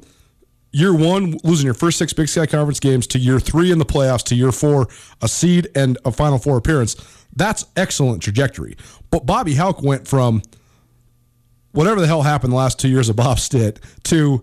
[0.72, 3.84] year one losing your first six Big Sky Conference games to year three in the
[3.84, 4.88] playoffs to year four
[5.20, 6.96] a seed and a Final Four appearance.
[7.34, 8.76] That's excellent trajectory.
[9.10, 10.42] But Bobby Hauck went from
[11.72, 14.42] whatever the hell happened the last two years of Bob Stitt to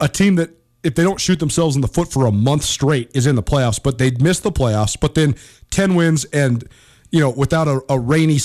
[0.00, 0.50] a team that
[0.82, 3.42] if they don't shoot themselves in the foot for a month straight is in the
[3.42, 5.36] playoffs, but they missed the playoffs, but then
[5.70, 6.68] 10 wins and
[7.12, 8.38] you know, without a, a rainy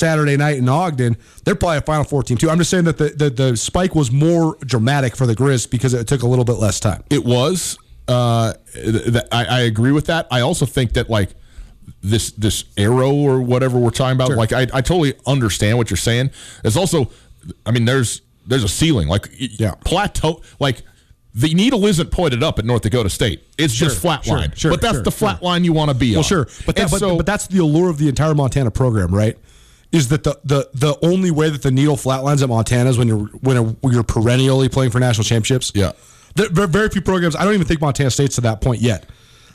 [0.00, 2.50] Saturday night in Ogden, they're probably a Final Four team too.
[2.50, 5.94] I'm just saying that the, the, the spike was more dramatic for the Grizz because
[5.94, 7.04] it took a little bit less time.
[7.10, 7.78] It was.
[8.08, 10.26] Uh, th- th- I, I agree with that.
[10.32, 11.30] I also think that like
[12.02, 15.96] this this arrow or whatever we're talking about, like I, I totally understand what you're
[15.96, 16.30] saying.
[16.62, 17.10] There's also,
[17.64, 19.74] I mean, there's there's a ceiling, like Yeah.
[19.84, 20.82] plateau, like.
[21.32, 23.44] The needle isn't pointed up at North Dakota State.
[23.56, 24.52] It's just flat sure, line.
[24.56, 25.46] sure, but that's sure, the flat sure.
[25.46, 26.24] line you want to be Well, on.
[26.24, 29.38] sure, but, that, but, so, but that's the allure of the entire Montana program, right?
[29.92, 33.08] Is that the, the the only way that the needle flatlines at Montana is when
[33.08, 35.72] you're when you're perennially playing for national championships?
[35.74, 35.92] Yeah.
[36.36, 37.34] there, there very few programs.
[37.34, 39.06] I don't even think Montana State's to that point yet.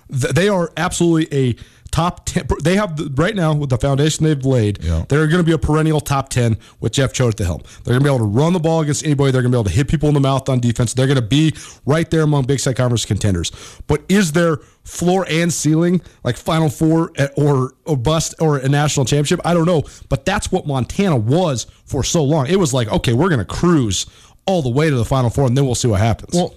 [0.10, 1.56] They are absolutely a
[1.95, 2.45] top ten.
[2.62, 4.84] They have the, right now with the foundation they've laid.
[4.84, 5.05] Yeah.
[5.08, 7.62] They're going to be a perennial top ten with Jeff Choate at the helm.
[7.84, 9.31] They're going to be able to run the ball against anybody.
[9.31, 10.93] They're going to be able to hit people in the mouth on defense.
[10.93, 11.53] They're going to be
[11.86, 13.51] right there among Big Sky Conference contenders.
[13.88, 18.67] But is there floor and ceiling like Final Four at- or or bust or a
[18.67, 19.39] national championship?
[19.45, 19.84] I don't know.
[20.10, 22.47] But that's what Montana was for so long.
[22.47, 24.05] It was like okay, we're going to cruise
[24.47, 26.36] all the way to the Final Four, and then we'll see what happens.
[26.36, 26.53] well,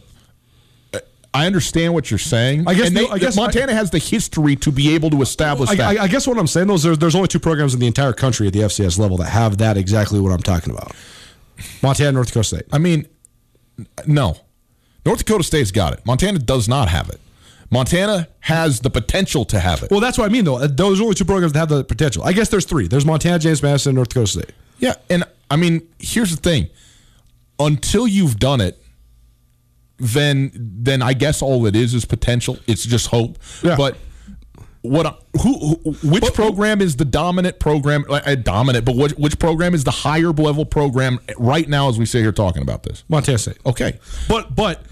[1.38, 2.66] I understand what you're saying.
[2.66, 5.74] I guess they, I guess Montana has the history to be able to establish I,
[5.77, 5.98] that.
[5.98, 7.87] I, I guess what I'm saying though is there's, there's only two programs in the
[7.87, 10.92] entire country at the FCS level that have that exactly what I'm talking about.
[11.81, 12.64] Montana, North Dakota State.
[12.72, 13.07] I mean,
[14.05, 14.37] no.
[15.07, 16.05] North Dakota State's got it.
[16.05, 17.20] Montana does not have it.
[17.70, 19.92] Montana has the potential to have it.
[19.92, 20.57] Well, that's what I mean though.
[20.57, 22.24] Uh, those are only two programs that have the potential.
[22.24, 22.88] I guess there's three.
[22.88, 24.53] There's Montana, James Madison, and North Dakota State.
[24.79, 25.22] yeah, and
[25.53, 26.68] I mean, here's the thing:
[27.61, 28.83] until you've done it,
[29.98, 32.58] then then I guess all it is is potential.
[32.66, 33.38] It's just hope.
[33.62, 33.76] Yeah.
[33.76, 33.96] But
[34.82, 35.22] what?
[35.42, 35.58] Who?
[35.58, 38.04] who which program is the dominant program?
[38.08, 42.06] Uh, dominant, but which, which program is the higher level program right now as we
[42.06, 43.04] sit here talking about this?
[43.08, 43.58] Montana State.
[43.66, 43.98] Okay.
[44.28, 44.82] But but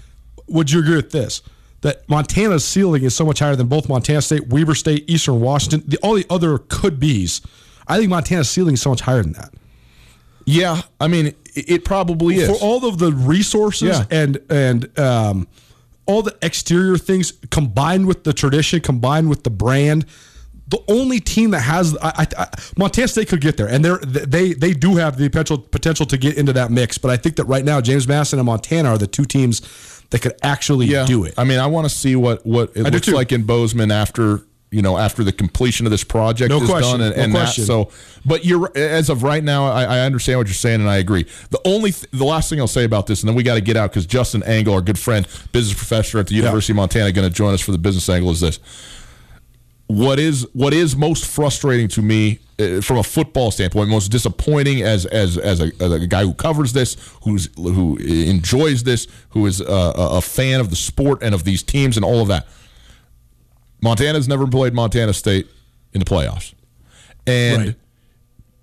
[0.47, 1.41] would you agree with this?
[1.81, 5.83] That Montana's ceiling is so much higher than both Montana State, Weber State, Eastern Washington,
[5.87, 7.39] the, all the other could be's.
[7.87, 9.53] I think Montana's ceiling is so much higher than that.
[10.49, 12.47] Yeah, I mean, it, probably is.
[12.47, 14.05] for all of the resources Yeah.
[14.09, 15.47] and and um,
[16.05, 20.05] all the exterior things combined with the tradition, combined with the brand.
[20.69, 23.97] The only team that has I, I, I, Montana State could get there, and they're
[23.97, 26.97] they they do have the potential potential to get into that mix.
[26.97, 29.61] But I think that right now, James Madison and Montana are the two teams
[30.11, 31.33] that could actually do it.
[31.37, 34.43] I mean, I want to see what what it I looks like in Bozeman after
[34.69, 37.33] you know after the completion of this project No is question, done and, no and
[37.33, 37.63] question.
[37.63, 37.67] that.
[37.67, 37.89] So,
[38.25, 41.25] but you're as of right now, I, I understand what you're saying and I agree.
[41.51, 43.61] The only th- the last thing I'll say about this, and then we got to
[43.61, 47.11] get out because Justin Angle, our good friend, business professor at the University of Montana,
[47.11, 48.29] going to join us for the business angle.
[48.31, 48.59] Is this?
[49.87, 54.81] What is what is most frustrating to me uh, from a football standpoint, most disappointing
[54.81, 59.45] as as as a, as a guy who covers this, who's who enjoys this, who
[59.45, 62.47] is a a fan of the sport and of these teams and all of that.
[63.81, 65.47] Montana's never played Montana State
[65.93, 66.53] in the playoffs,
[67.25, 67.75] and Right.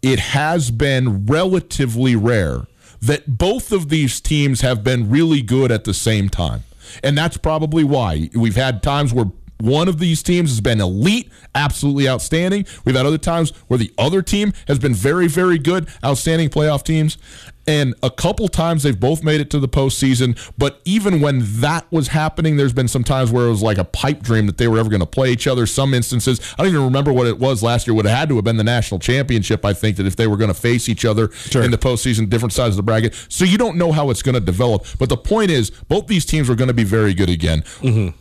[0.03, 2.67] it has been relatively rare
[3.01, 6.65] that both of these teams have been really good at the same time.
[7.03, 9.27] And that's probably why we've had times where
[9.61, 12.67] one of these teams has been elite, absolutely outstanding.
[12.85, 16.83] We've had other times where the other team has been very, very good, outstanding playoff
[16.83, 17.19] teams.
[17.67, 20.39] And a couple times they've both made it to the postseason.
[20.59, 23.85] But even when that was happening, there's been some times where it was like a
[23.85, 25.65] pipe dream that they were ever going to play each other.
[25.67, 27.95] Some instances, I don't even remember what it was last year.
[27.95, 29.65] Would have had to have been the national championship.
[29.65, 31.63] I think that if they were going to face each other sure.
[31.63, 33.15] in the postseason, different sides of the bracket.
[33.29, 34.85] So you don't know how it's going to develop.
[34.99, 37.63] But the point is, both these teams are going to be very good again.
[37.81, 38.21] Mm-hmm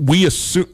[0.00, 0.66] we assume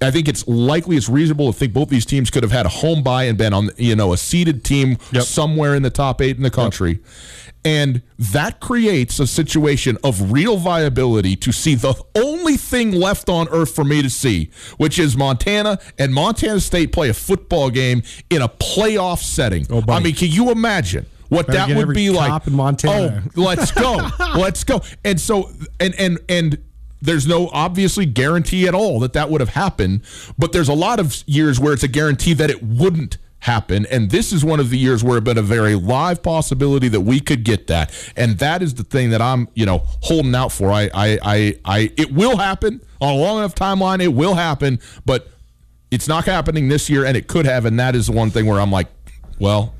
[0.00, 2.70] I think it's likely it's reasonable to think both these teams could have had a
[2.70, 5.22] home buy and been on you know a seeded team yep.
[5.22, 6.92] somewhere in the top 8 in the country.
[6.92, 7.00] Yep.
[7.64, 13.48] And that creates a situation of real viability to see the only thing left on
[13.48, 18.02] earth for me to see, which is Montana and Montana State play a football game
[18.30, 19.66] in a playoff setting.
[19.70, 21.06] Oh, I mean, can you imagine?
[21.28, 23.22] what Better that would be like in Montana.
[23.36, 24.08] Oh, let's go.
[24.36, 24.80] let's go.
[25.04, 26.58] And so and and and
[27.00, 30.02] there's no obviously guarantee at all that that would have happened,
[30.36, 33.86] but there's a lot of years where it's a guarantee that it wouldn't happen.
[33.86, 37.02] And this is one of the years where it's been a very live possibility that
[37.02, 37.92] we could get that.
[38.16, 40.70] And that is the thing that I'm, you know, holding out for.
[40.72, 44.00] I, I, I, I it will happen on a long enough timeline.
[44.00, 45.28] It will happen, but
[45.90, 47.64] it's not happening this year, and it could have.
[47.64, 48.88] And that is the one thing where I'm like,
[49.38, 49.74] well,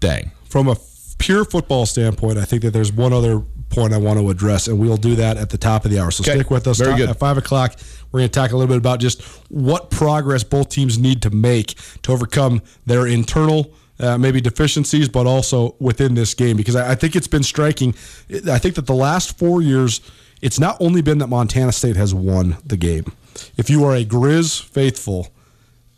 [0.00, 0.32] dang.
[0.48, 0.76] From a
[1.18, 4.78] pure football standpoint, I think that there's one other point I want to address, and
[4.78, 6.10] we'll do that at the top of the hour.
[6.10, 6.38] So okay.
[6.38, 6.78] stick with us.
[6.78, 7.08] Very good.
[7.08, 7.76] At five o'clock,
[8.12, 11.30] we're going to talk a little bit about just what progress both teams need to
[11.30, 13.72] make to overcome their internal.
[14.00, 17.90] Uh, maybe deficiencies, but also within this game, because I, I think it's been striking.
[18.50, 20.00] I think that the last four years,
[20.40, 23.04] it's not only been that Montana State has won the game.
[23.56, 25.28] If you are a Grizz faithful,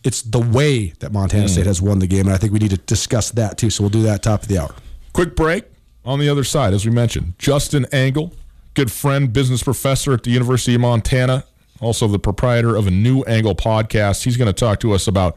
[0.02, 1.48] it's the way that Montana mm.
[1.48, 3.70] State has won the game, and I think we need to discuss that too.
[3.70, 4.74] So we'll do that top of the hour.
[5.14, 5.64] Quick break
[6.04, 8.32] on the other side, as we mentioned, Justin Angle,
[8.74, 11.44] good friend, business professor at the University of Montana,
[11.80, 14.24] also the proprietor of a new Angle podcast.
[14.24, 15.36] He's going to talk to us about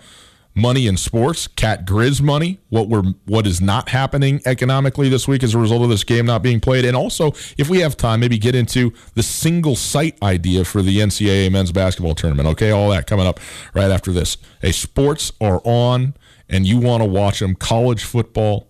[0.58, 5.44] money in sports, Cat Grizz money, what we're what is not happening economically this week
[5.44, 8.20] as a result of this game not being played, and also if we have time,
[8.20, 12.48] maybe get into the single site idea for the NCAA men's basketball tournament.
[12.50, 13.40] Okay, all that coming up
[13.74, 14.38] right after this.
[14.62, 16.16] Hey, sports are on,
[16.50, 17.56] and you want to watch them.
[17.56, 18.67] College football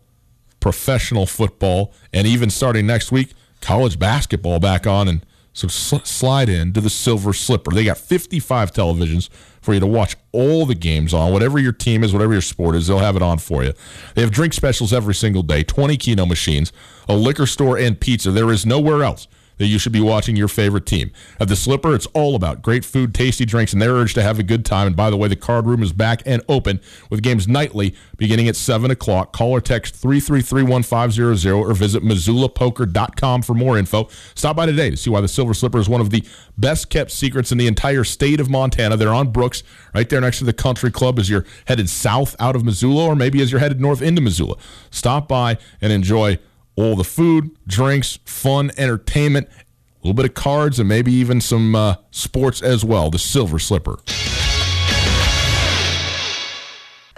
[0.59, 5.07] professional football, and even starting next week, college basketball back on.
[5.07, 7.71] And so sl- slide in to the Silver Slipper.
[7.71, 9.29] They got 55 televisions
[9.61, 11.33] for you to watch all the games on.
[11.33, 13.73] Whatever your team is, whatever your sport is, they'll have it on for you.
[14.15, 16.71] They have drink specials every single day, 20 Keno machines,
[17.09, 18.31] a liquor store, and pizza.
[18.31, 21.11] There is nowhere else that you should be watching your favorite team.
[21.39, 24.39] At the Slipper, it's all about great food, tasty drinks, and their urge to have
[24.39, 24.87] a good time.
[24.87, 28.47] And by the way, the card room is back and open with games nightly beginning
[28.47, 29.33] at 7 o'clock.
[29.33, 34.07] Call or text 333-1500 or visit MissoulaPoker.com for more info.
[34.35, 36.23] Stop by today to see why the Silver Slipper is one of the
[36.57, 38.97] best kept secrets in the entire state of Montana.
[38.97, 42.55] They're on Brooks, right there next to the country club as you're headed south out
[42.55, 44.55] of Missoula or maybe as you're headed north into Missoula.
[44.89, 46.39] Stop by and enjoy
[46.77, 51.75] all the food, drinks, fun, entertainment, a little bit of cards, and maybe even some
[51.75, 53.09] uh, sports as well.
[53.09, 53.97] The Silver Slipper.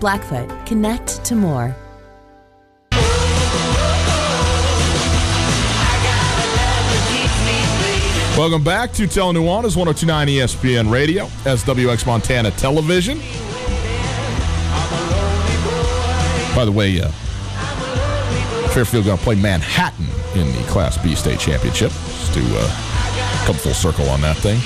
[0.00, 1.74] Blackfoot, connect to more.
[8.36, 13.18] Welcome back to Tell Nuanez 1029 ESPN Radio, SWX Montana Television.
[16.56, 17.08] By the way, uh,
[18.70, 21.90] Fairfield going to play Manhattan in the Class B state championship.
[21.90, 24.58] Just to uh, come full circle on that thing.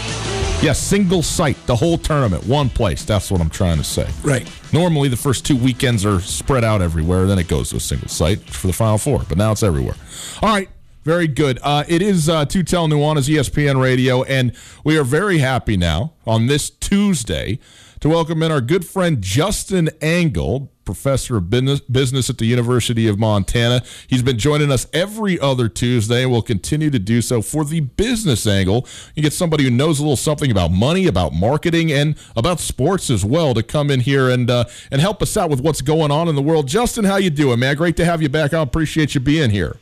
[0.61, 3.05] Yeah, single site, the whole tournament, one place.
[3.05, 4.09] That's what I'm trying to say.
[4.25, 4.51] Right.
[4.73, 7.27] Normally, the first two weekends are spread out everywhere.
[7.27, 9.25] Then it goes to a single site for the Final Four.
[9.29, 9.94] But now it's everywhere.
[10.42, 10.68] All right.
[11.05, 11.61] Very good.
[11.62, 16.49] Uh, it is uh, Tell Nuanez ESPN Radio, and we are very happy now on
[16.49, 17.61] this Tuesday
[18.01, 23.18] to welcome in our good friend Justin Angle, professor of business at the University of
[23.18, 23.83] Montana.
[24.07, 27.81] He's been joining us every other Tuesday and will continue to do so for the
[27.81, 28.87] business angle.
[29.14, 33.11] You get somebody who knows a little something about money, about marketing, and about sports
[33.11, 36.10] as well to come in here and uh, and help us out with what's going
[36.10, 36.67] on in the world.
[36.67, 37.77] Justin, how you doing, man?
[37.77, 38.54] Great to have you back.
[38.54, 39.77] I appreciate you being here.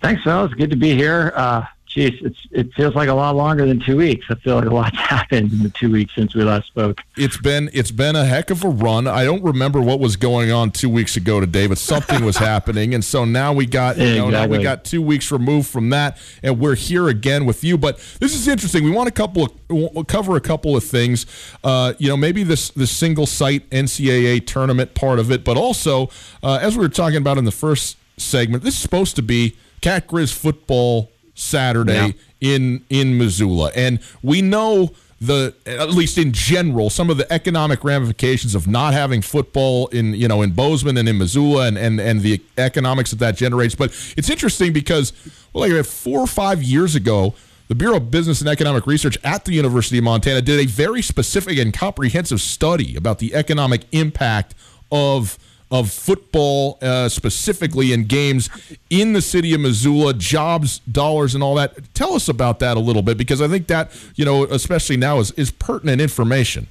[0.00, 0.54] Thanks, fellas.
[0.54, 1.32] Good to be here.
[1.34, 4.26] Uh, geez, it's it feels like a lot longer than two weeks.
[4.30, 7.00] I feel like a lot's happened in the two weeks since we last spoke.
[7.16, 9.06] It's been it's been a heck of a run.
[9.06, 12.94] I don't remember what was going on two weeks ago today, but something was happening,
[12.94, 16.18] and so now we got you know now we got two weeks removed from that,
[16.42, 17.76] and we're here again with you.
[17.76, 18.84] But this is interesting.
[18.84, 21.26] We want a couple of we'll cover a couple of things.
[21.62, 26.10] Uh, you know, maybe this this single site NCAA tournament part of it, but also
[26.42, 29.56] uh, as we were talking about in the first segment, this is supposed to be
[29.80, 31.11] Cat Grizz football
[31.42, 32.54] Saturday yeah.
[32.54, 37.84] in in Missoula, and we know the at least in general some of the economic
[37.84, 42.00] ramifications of not having football in you know in Bozeman and in Missoula and and,
[42.00, 43.74] and the economics that that generates.
[43.74, 45.12] But it's interesting because
[45.52, 47.34] well, like four or five years ago.
[47.68, 51.00] The Bureau of Business and Economic Research at the University of Montana did a very
[51.00, 54.54] specific and comprehensive study about the economic impact
[54.90, 55.38] of
[55.72, 58.50] of football, uh, specifically in games
[58.90, 61.94] in the city of Missoula, jobs, dollars, and all that.
[61.94, 65.18] Tell us about that a little bit because I think that, you know, especially now
[65.18, 66.68] is, is pertinent information.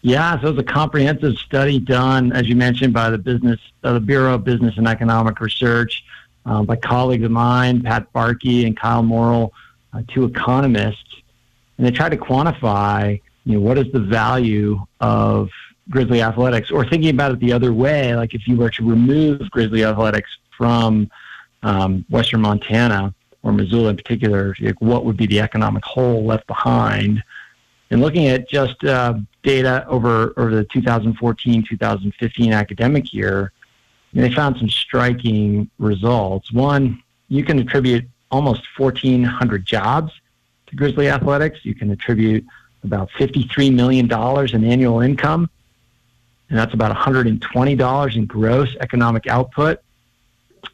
[0.00, 4.00] Yeah, so it's a comprehensive study done, as you mentioned, by the business, uh, the
[4.00, 6.04] Bureau of Business and Economic Research,
[6.46, 9.52] uh, by colleagues of mine, Pat Barkey and Kyle Morrill,
[9.92, 11.16] uh, two economists,
[11.76, 15.50] and they tried to quantify, you know, what is the value of
[15.88, 19.50] Grizzly Athletics, or thinking about it the other way, like if you were to remove
[19.50, 21.10] Grizzly Athletics from
[21.62, 26.46] um, Western Montana or Missoula in particular, like what would be the economic hole left
[26.46, 27.22] behind?
[27.90, 29.14] And looking at just uh,
[29.44, 33.52] data over over the 2014-2015 academic year,
[34.12, 36.52] they found some striking results.
[36.52, 40.12] One, you can attribute almost 1,400 jobs
[40.66, 41.60] to Grizzly Athletics.
[41.62, 42.44] You can attribute
[42.82, 44.10] about $53 million
[44.54, 45.48] in annual income
[46.48, 49.80] and that's about $120 in gross economic output.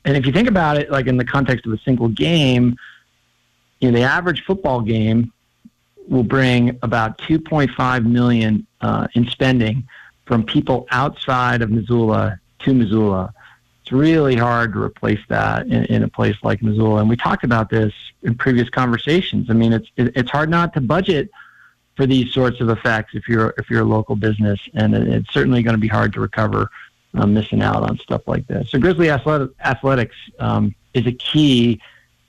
[0.05, 2.77] And if you think about it, like in the context of a single game,
[3.81, 5.33] you know, the average football game
[6.09, 9.87] will bring about 2.5 million uh, in spending
[10.27, 13.33] from people outside of Missoula to Missoula.
[13.83, 17.01] It's really hard to replace that in, in, a place like Missoula.
[17.01, 17.93] And we talked about this
[18.23, 19.51] in previous conversations.
[19.51, 21.31] I mean, it's it's hard not to budget
[22.03, 25.62] for these sorts of effects if you're if you're a local business, and it's certainly
[25.62, 26.68] going to be hard to recover
[27.14, 28.70] um, missing out on stuff like this.
[28.70, 31.80] So Grizzly Athletics um, is a key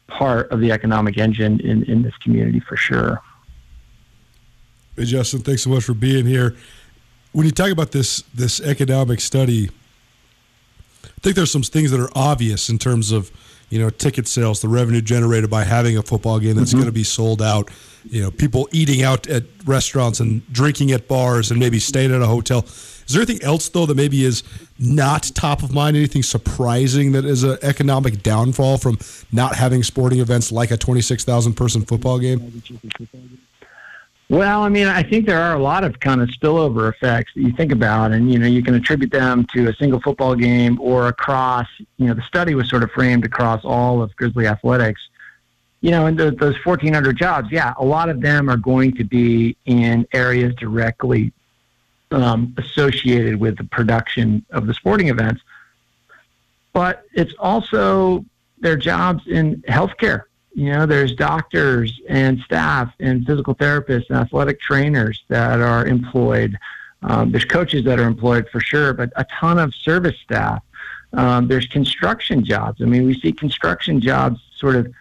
[0.07, 3.19] part of the economic engine in, in this community for sure.
[4.95, 6.55] Hey Justin, thanks so much for being here.
[7.31, 9.71] When you talk about this this economic study,
[11.03, 13.31] I think there's some things that are obvious in terms of
[13.71, 16.77] you know ticket sales, the revenue generated by having a football game that's mm-hmm.
[16.77, 17.71] going to be sold out
[18.05, 22.21] you know, people eating out at restaurants and drinking at bars and maybe staying at
[22.21, 22.59] a hotel.
[22.59, 24.43] Is there anything else though that maybe is
[24.79, 25.97] not top of mind?
[25.97, 28.97] Anything surprising that is an economic downfall from
[29.31, 32.61] not having sporting events like a twenty six thousand person football game?
[34.29, 37.41] Well, I mean, I think there are a lot of kind of spillover effects that
[37.41, 40.79] you think about, and you know, you can attribute them to a single football game
[40.81, 41.67] or across.
[41.97, 45.01] You know, the study was sort of framed across all of Grizzly athletics
[45.83, 49.57] you know, and those 1,400 jobs, yeah, a lot of them are going to be
[49.65, 51.33] in areas directly
[52.09, 55.41] um, associated with the production of the sporting events.
[56.71, 58.23] But it's also
[58.59, 60.23] their jobs in healthcare.
[60.55, 66.57] You know, there's doctors and staff and physical therapists and athletic trainers that are employed.
[67.01, 70.63] Um, there's coaches that are employed for sure, but a ton of service staff.
[71.11, 72.81] Um, there's construction jobs.
[72.81, 74.93] I mean, we see construction jobs sort of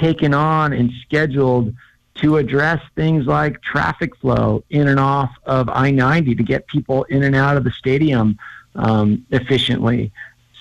[0.00, 1.74] taken on and scheduled
[2.16, 7.04] to address things like traffic flow in and off of I 90 to get people
[7.04, 8.38] in and out of the stadium
[8.76, 10.12] um, efficiently.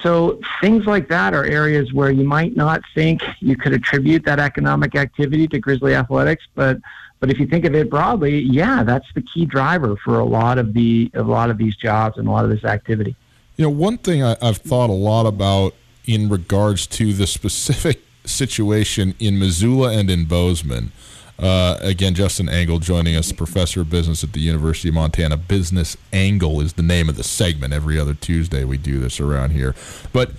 [0.02, 4.40] So things like that are areas where you might not think you could attribute that
[4.40, 6.80] economic activity to Grizzly Athletics, but
[7.20, 10.58] but if you think of it broadly, yeah, that's the key driver for a lot
[10.58, 13.16] of the a lot of these jobs and a lot of this activity.
[13.56, 15.74] You know, one thing I, I've thought a lot about
[16.06, 20.92] in regards to the specific situation in Missoula and in Bozeman.
[21.40, 25.36] Uh, again, Justin Angle joining us, professor of business at the University of Montana.
[25.36, 27.74] Business Angle is the name of the segment.
[27.74, 29.76] Every other Tuesday we do this around here.
[30.14, 30.32] But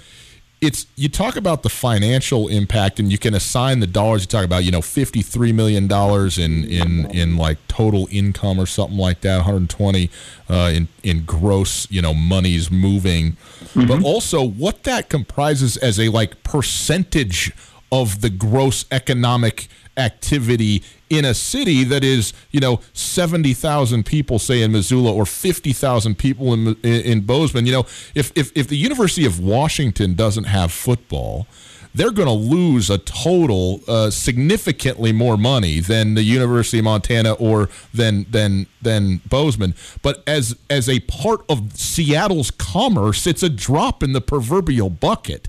[0.61, 4.45] it's you talk about the financial impact and you can assign the dollars you talk
[4.45, 9.21] about you know 53 million dollars in in in like total income or something like
[9.21, 10.11] that 120
[10.49, 13.87] uh, in in gross you know monies moving mm-hmm.
[13.87, 17.53] but also what that comprises as a like percentage
[17.95, 24.63] of the gross economic activity in a city that is, you know, 70,000 people, say
[24.63, 27.67] in Missoula, or 50,000 people in, in Bozeman.
[27.67, 31.47] You know, if, if, if the University of Washington doesn't have football,
[31.95, 37.35] they're going to lose a total uh, significantly more money than the University of Montana
[37.35, 39.77] or than than than Bozeman.
[40.03, 45.47] But as as a part of Seattle's commerce, it's a drop in the proverbial bucket.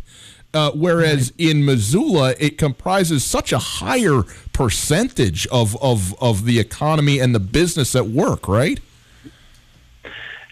[0.56, 7.20] Uh, whereas in Missoula, it comprises such a higher percentage of, of, of the economy
[7.20, 8.80] and the business at work, right?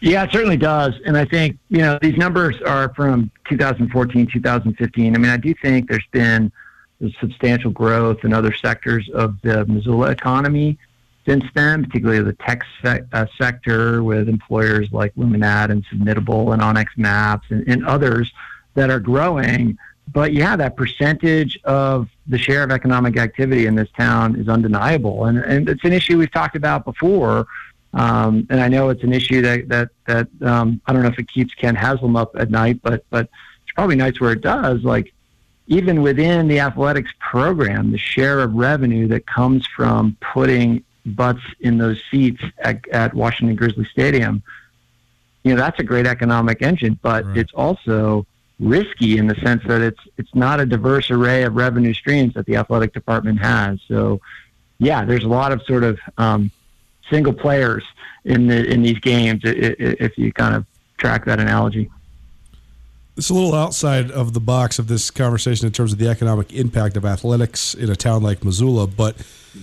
[0.02, 0.94] Yeah, it certainly does.
[1.06, 5.16] And I think, you know, these numbers are from 2014, 2015.
[5.16, 6.52] I mean, I do think there's been
[7.22, 10.78] substantial growth in other sectors of the Missoula economy
[11.26, 16.62] since then, particularly the tech se- uh, sector with employers like LumenAd and Submittable and
[16.62, 18.30] onX Maps and, and others
[18.74, 19.78] that are growing.
[20.12, 25.26] But yeah, that percentage of the share of economic activity in this town is undeniable.
[25.26, 27.48] And, and it's an issue we've talked about before
[27.94, 31.20] um, and I know it's an issue that that that um, I don't know if
[31.20, 33.30] it keeps Kent Haslam up at night, but but
[33.64, 34.84] it's probably nights where it does.
[34.84, 35.14] Like
[35.68, 41.78] even within the athletics program, the share of revenue that comes from putting butts in
[41.78, 44.42] those seats at, at Washington Grizzly Stadium,
[45.44, 47.38] you know, that's a great economic engine, but right.
[47.38, 48.26] it's also
[48.60, 52.46] risky in the sense that it's it's not a diverse array of revenue streams that
[52.46, 53.80] the athletic department has.
[53.88, 54.22] So,
[54.80, 56.52] yeah, there's a lot of sort of um,
[57.10, 57.84] single players
[58.26, 60.66] in the in these games if you kind of
[60.98, 61.90] track that analogy.
[63.16, 66.52] It's a little outside of the box of this conversation in terms of the economic
[66.52, 69.16] impact of athletics in a town like Missoula, but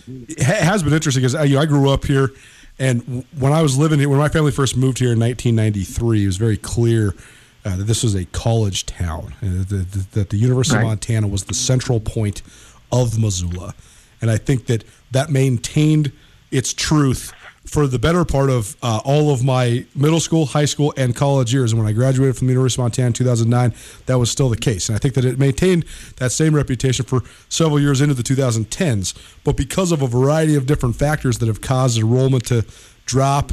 [0.06, 2.30] it has been interesting because you know, I grew up here,
[2.78, 6.26] and when I was living here, when my family first moved here in 1993, it
[6.26, 7.12] was very clear
[7.64, 9.64] uh, that this was a college town, uh,
[10.12, 10.82] that the University right.
[10.82, 12.42] of Montana was the central point
[12.92, 13.74] of Missoula,
[14.20, 16.12] and I think that that maintained
[16.50, 17.32] its truth
[17.70, 21.52] for the better part of uh, all of my middle school, high school, and college
[21.52, 21.72] years.
[21.72, 23.74] And when I graduated from the University of Montana in 2009,
[24.06, 24.88] that was still the case.
[24.88, 25.84] And I think that it maintained
[26.16, 29.14] that same reputation for several years into the 2010s.
[29.44, 32.64] But because of a variety of different factors that have caused enrollment to
[33.04, 33.52] drop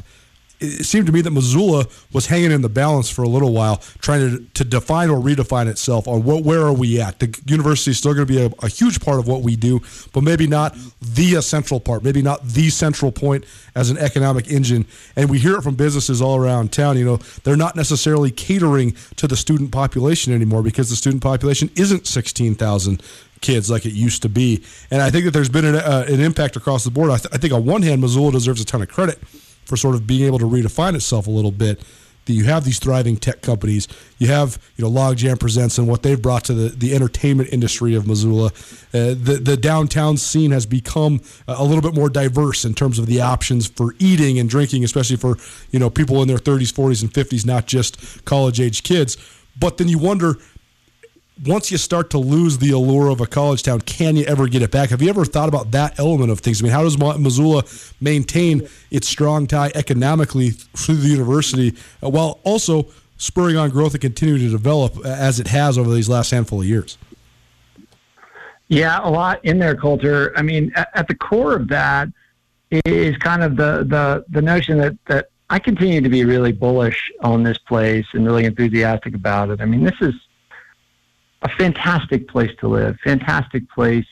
[0.60, 3.78] it seemed to me that Missoula was hanging in the balance for a little while,
[4.00, 7.20] trying to, to define or redefine itself on what, where are we at.
[7.20, 9.82] The university is still going to be a, a, huge part of what we do,
[10.14, 13.46] but maybe not the essential part, maybe not the central point
[13.76, 14.88] as an economic engine.
[15.16, 16.98] And we hear it from businesses all around town.
[16.98, 21.70] You know, they're not necessarily catering to the student population anymore because the student population
[21.76, 23.04] isn't 16,000
[23.42, 24.64] kids like it used to be.
[24.90, 27.12] And I think that there's been an, uh, an impact across the board.
[27.12, 29.20] I, th- I think on one hand, Missoula deserves a ton of credit
[29.68, 31.84] for sort of being able to redefine itself a little bit.
[32.26, 33.88] That you have these thriving tech companies,
[34.18, 37.96] you have you know Logjam Presents and what they've brought to the, the entertainment industry
[37.96, 38.48] of Missoula.
[38.94, 43.06] Uh, the the downtown scene has become a little bit more diverse in terms of
[43.06, 45.38] the options for eating and drinking, especially for
[45.72, 49.16] you know people in their 30s, 40s, and 50s, not just college age kids.
[49.58, 50.36] But then you wonder
[51.46, 54.62] once you start to lose the allure of a college town, can you ever get
[54.62, 54.90] it back?
[54.90, 56.62] Have you ever thought about that element of things?
[56.62, 57.64] I mean, how does Missoula
[58.02, 64.02] maintain its strong tie economically through the university uh, while also spurring on growth and
[64.02, 66.98] continuing to develop uh, as it has over these last handful of years?
[68.70, 70.34] Yeah, a lot in their culture.
[70.36, 72.10] I mean, at, at the core of that
[72.86, 77.12] is kind of the, the, the notion that, that I continue to be really bullish
[77.22, 79.62] on this place and really enthusiastic about it.
[79.62, 80.14] I mean, this is
[81.42, 84.06] a fantastic place to live, fantastic place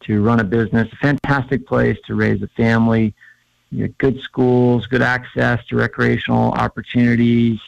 [0.00, 3.14] to run a business, fantastic place to raise a family.
[3.72, 7.58] You good schools, good access to recreational opportunities,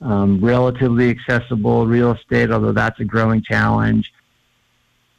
[0.00, 4.12] um, relatively accessible real estate, although that's a growing challenge,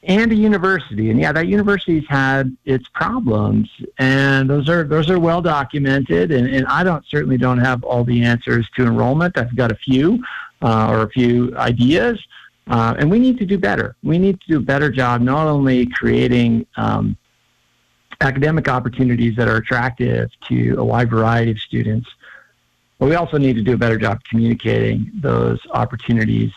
[0.03, 1.09] and a university.
[1.09, 6.31] And yeah, that university's had its problems, and those are those are well documented.
[6.31, 9.37] And, and I don't certainly don't have all the answers to enrollment.
[9.37, 10.23] I've got a few
[10.61, 12.21] uh, or a few ideas.
[12.67, 13.95] Uh, and we need to do better.
[14.03, 17.15] We need to do a better job not only creating um,
[18.21, 22.09] academic opportunities that are attractive to a wide variety of students,
[22.97, 26.51] but we also need to do a better job communicating those opportunities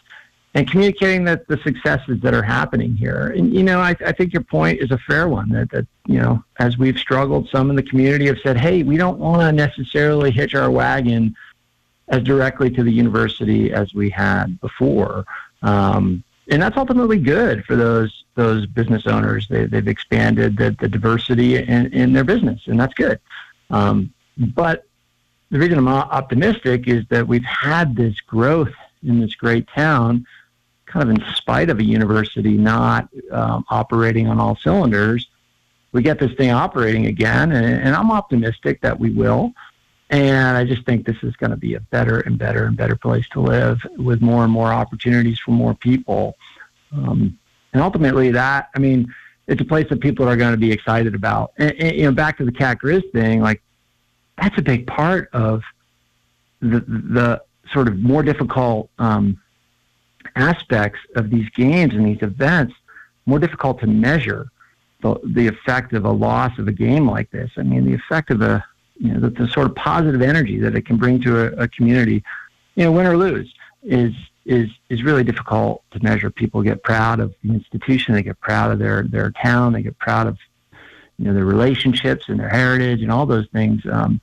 [0.55, 3.35] and communicating the, the successes that are happening here.
[3.37, 6.19] And, you know, I, I think your point is a fair one that, that, you
[6.21, 9.53] know, as we've struggled, some in the community have said, hey, we don't want to
[9.53, 11.37] necessarily hitch our wagon
[12.09, 15.27] as directly to the university as we had before.
[15.63, 19.49] Um, and that's ultimately good for those those business owners.
[19.49, 23.19] They, they've expanded the, the diversity in, in their business, and that's good.
[23.71, 24.13] Um,
[24.55, 24.85] but
[25.51, 30.27] the reason I'm optimistic is that we've had this growth in this great town,
[30.87, 35.29] kind of in spite of a university not um, operating on all cylinders.
[35.93, 39.53] We get this thing operating again, and, and I'm optimistic that we will.
[40.11, 42.97] And I just think this is going to be a better and better and better
[42.97, 46.37] place to live with more and more opportunities for more people.
[46.93, 47.39] Um,
[47.73, 49.13] and ultimately, that I mean,
[49.47, 51.53] it's a place that people are going to be excited about.
[51.59, 53.63] And, and you know, back to the cat grizz thing, like
[54.39, 55.63] that's a big part of
[56.61, 57.43] the the
[57.73, 59.39] sort of more difficult um,
[60.37, 62.75] aspects of these games and these events.
[63.27, 64.49] More difficult to measure
[65.03, 67.51] the the effect of a loss of a game like this.
[67.59, 68.65] I mean, the effect of a
[68.99, 71.69] you know the, the sort of positive energy that it can bring to a, a
[71.69, 72.23] community,
[72.75, 74.13] you know, win or lose, is
[74.45, 76.31] is is really difficult to measure.
[76.31, 79.99] People get proud of the institution, they get proud of their their town, they get
[79.99, 80.39] proud of
[81.19, 84.21] you know their relationships and their heritage and all those things um,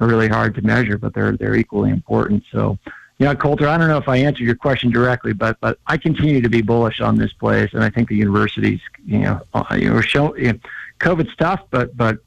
[0.00, 2.44] are really hard to measure, but they're they're equally important.
[2.52, 2.78] So,
[3.18, 5.96] you know, Colter, I don't know if I answered your question directly, but but I
[5.96, 9.64] continue to be bullish on this place, and I think the universities, you know, uh,
[9.72, 10.44] you know, showing.
[10.44, 10.58] You know,
[11.00, 12.18] COVID's tough, but but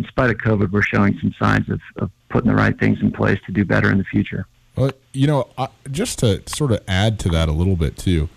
[0.00, 3.12] in spite of COVID, we're showing some signs of, of putting the right things in
[3.12, 4.46] place to do better in the future.
[4.76, 5.48] Well, you know,
[5.90, 8.30] just to sort of add to that a little bit too,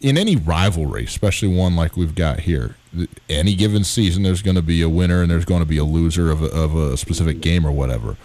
[0.00, 2.74] in any rivalry, especially one like we've got here,
[3.28, 5.84] any given season, there's going to be a winner and there's going to be a
[5.84, 8.16] loser of a, of a specific game or whatever.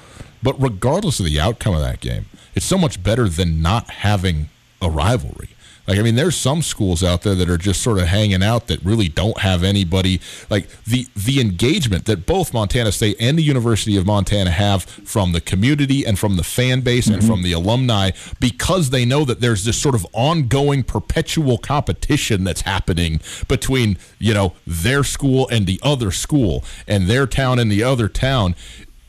[0.42, 4.50] But regardless of the outcome of that game, it's so much better than not having
[4.82, 5.50] a rivalry.
[5.88, 8.68] Like, I mean, there's some schools out there that are just sort of hanging out
[8.68, 10.20] that really don't have anybody.
[10.50, 15.32] Like the the engagement that both Montana State and the University of Montana have from
[15.32, 17.16] the community and from the fan base mm-hmm.
[17.16, 22.44] and from the alumni, because they know that there's this sort of ongoing, perpetual competition
[22.44, 27.72] that's happening between you know their school and the other school and their town and
[27.72, 28.56] the other town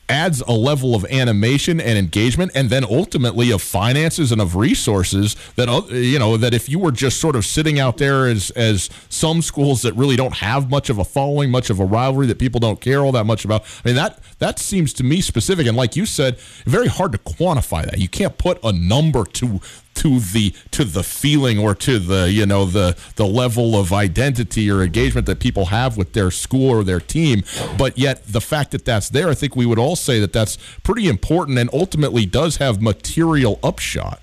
[0.09, 5.35] adds a level of animation and engagement and then ultimately of finances and of resources
[5.55, 8.49] that uh, you know that if you were just sort of sitting out there as
[8.51, 12.25] as some schools that really don't have much of a following much of a rivalry
[12.25, 15.21] that people don't care all that much about i mean that that seems to me
[15.21, 15.67] specific.
[15.67, 17.99] And like you said very hard to quantify that.
[17.99, 19.59] You can't put a number to
[19.99, 24.69] to the to the feeling or to the you know the the level of identity
[24.69, 27.43] or engagement that people have with their school or their team.
[27.77, 30.57] But yet the fact that that's there i think we would all say that that's
[30.83, 34.21] pretty important and ultimately does have material upshot.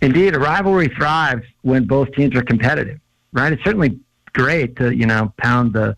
[0.00, 3.00] Indeed a rivalry thrives when both teams are competitive
[3.32, 3.52] right?
[3.52, 3.98] It's certainly
[4.32, 5.96] great to you know pound the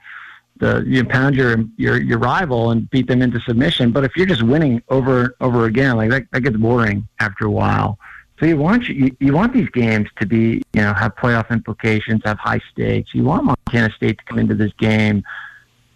[0.61, 3.90] the you pound your your your rival and beat them into submission.
[3.90, 7.50] But if you're just winning over over again, like that, that gets boring after a
[7.50, 7.98] while.
[8.38, 12.22] So you want you, you want these games to be you know have playoff implications,
[12.24, 13.14] have high stakes.
[13.14, 15.24] You want Montana State to come into this game,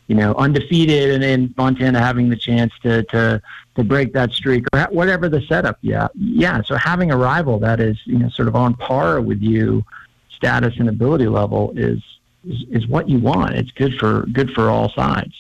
[0.08, 3.40] you know, undefeated, and then Montana having the chance to to
[3.76, 5.78] to break that streak or whatever the setup.
[5.82, 6.62] Yeah, yeah.
[6.62, 9.84] So having a rival that is you know sort of on par with you,
[10.34, 12.02] status and ability level is
[12.46, 13.54] is, is what you want.
[13.54, 15.32] It's good for good for all sides.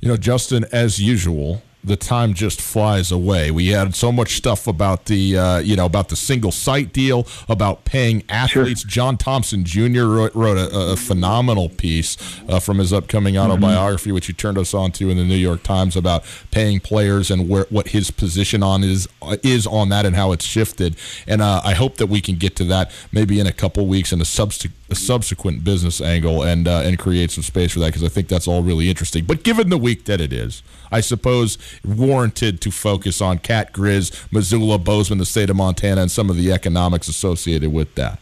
[0.00, 3.50] You know, Justin, as usual, the time just flies away.
[3.50, 7.26] We had so much stuff about the uh, you know about the single site deal,
[7.48, 8.82] about paying athletes.
[8.82, 8.90] Sure.
[8.90, 10.04] John Thompson Jr.
[10.04, 12.16] wrote, wrote a, a, phenomenal piece
[12.48, 13.50] uh, from his upcoming mm-hmm.
[13.50, 14.14] autobiography, mm-hmm.
[14.14, 17.48] which he turned us on to in the New York Times about paying players and
[17.48, 20.96] where what his position on is uh, is on that and how it's shifted.
[21.26, 24.12] And uh, I hope that we can get to that maybe in a couple weeks
[24.12, 27.86] in a subsequent a subsequent business angle and uh, and create some space for that
[27.86, 29.24] because I think that's all really interesting.
[29.24, 34.32] But given the week that it is, I suppose warranted to focus on Cat Grizz,
[34.32, 38.18] Missoula, Bozeman, the state of Montana, and some of the economics associated with that.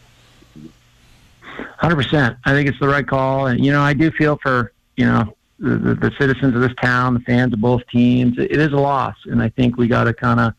[1.77, 2.37] Hundred percent.
[2.45, 5.33] I think it's the right call, and you know, I do feel for you know
[5.59, 8.37] the, the, citizens of this town, the fans of both teams.
[8.37, 10.53] It, it is a loss, and I think we got to kind of,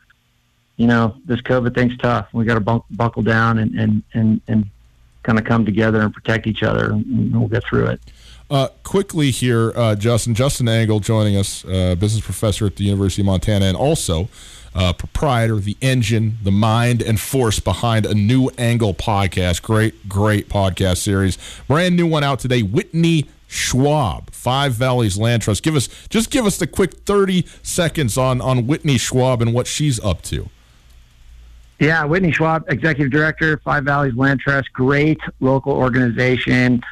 [0.77, 2.29] you know, this COVID thing's tough.
[2.33, 4.67] We got to buckle down and and and and
[5.23, 8.01] kind of come together and protect each other, and we'll get through it.
[8.51, 10.35] Uh, quickly here, uh, Justin.
[10.35, 14.29] Justin Angle joining us, uh, business professor at the University of Montana, and also
[14.75, 19.63] uh, proprietor, the engine, the mind, and force behind a new Angle podcast.
[19.63, 21.39] Great, great podcast series.
[21.69, 22.63] Brand new one out today.
[22.63, 25.63] Whitney Schwab, Five Valleys Land Trust.
[25.63, 29.69] Give us just give us the quick thirty seconds on on Whitney Schwab and what
[29.69, 30.49] she's up to.
[31.79, 36.83] Yeah, Whitney Schwab, Executive Director, Five Valleys Land Trust, great local organization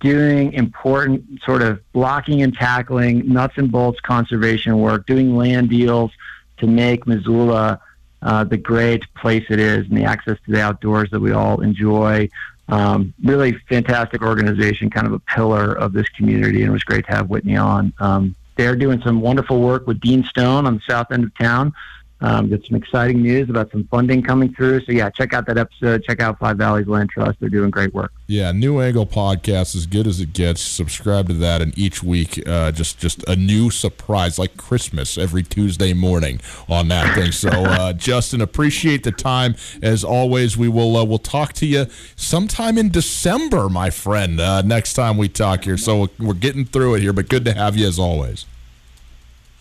[0.00, 6.12] doing important sort of blocking and tackling, nuts and bolts conservation work, doing land deals
[6.58, 7.80] to make Missoula
[8.22, 11.60] uh, the great place it is and the access to the outdoors that we all
[11.60, 12.28] enjoy.
[12.68, 17.06] Um, really fantastic organization, kind of a pillar of this community, and it was great
[17.06, 17.92] to have Whitney on.
[18.00, 21.72] Um, they're doing some wonderful work with Dean Stone on the south end of town
[22.20, 24.80] Um, got some exciting news about some funding coming through.
[24.84, 26.02] So yeah, check out that episode.
[26.04, 27.38] Check out Five Valleys Land Trust.
[27.40, 28.10] They're doing great work.
[28.26, 30.62] Yeah, New Angle podcast as good as it gets.
[30.62, 35.42] Subscribe to that, and each week, uh, just just a new surprise, like Christmas every
[35.42, 37.32] Tuesday morning on that thing.
[37.32, 40.56] So, uh, Justin, appreciate the time as always.
[40.56, 41.86] We will uh, we'll talk to you
[42.16, 44.40] sometime in December, my friend.
[44.40, 47.52] Uh, next time we talk here, so we're getting through it here, but good to
[47.52, 48.46] have you as always.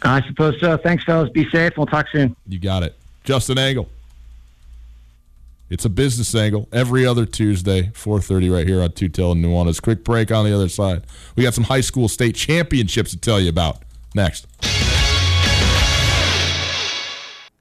[0.01, 0.77] I suppose so.
[0.77, 1.29] Thanks, fellas.
[1.29, 1.73] Be safe.
[1.77, 2.35] We'll talk soon.
[2.47, 2.95] You got it.
[3.23, 3.89] Justin Angle.
[5.67, 9.81] It's a business angle every other Tuesday, 4:30 right here on Tail and Nuanez.
[9.81, 11.01] Quick break on the other side.
[11.35, 13.79] We got some high school state championships to tell you about
[14.13, 14.45] next.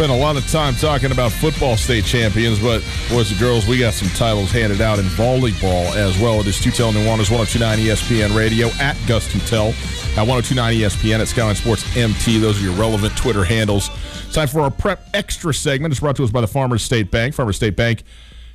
[0.00, 3.78] Spent a lot of time talking about football state champions, but boys and girls, we
[3.78, 6.40] got some titles handed out in volleyball as well.
[6.40, 9.74] It is Tootell Nuanez 1029 ESPN Radio at Gus Tootell
[10.16, 12.38] at 1029 ESPN at Skyline Sports MT.
[12.38, 13.90] Those are your relevant Twitter handles.
[14.32, 15.92] Time for our prep extra segment.
[15.92, 17.34] It's brought to us by the Farmers State Bank.
[17.34, 18.02] Farmers State Bank,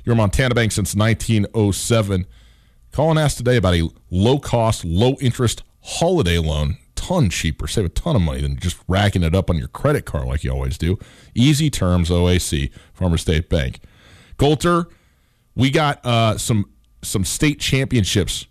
[0.02, 2.26] your Montana bank since 1907.
[2.90, 7.84] Call and ask today about a low cost, low interest holiday loan ton cheaper, save
[7.84, 10.50] a ton of money than just racking it up on your credit card like you
[10.50, 10.98] always do.
[11.34, 13.80] Easy terms, OAC, Farmer State Bank.
[14.38, 14.88] Colter,
[15.54, 16.68] we got uh, some
[17.02, 18.46] some state championships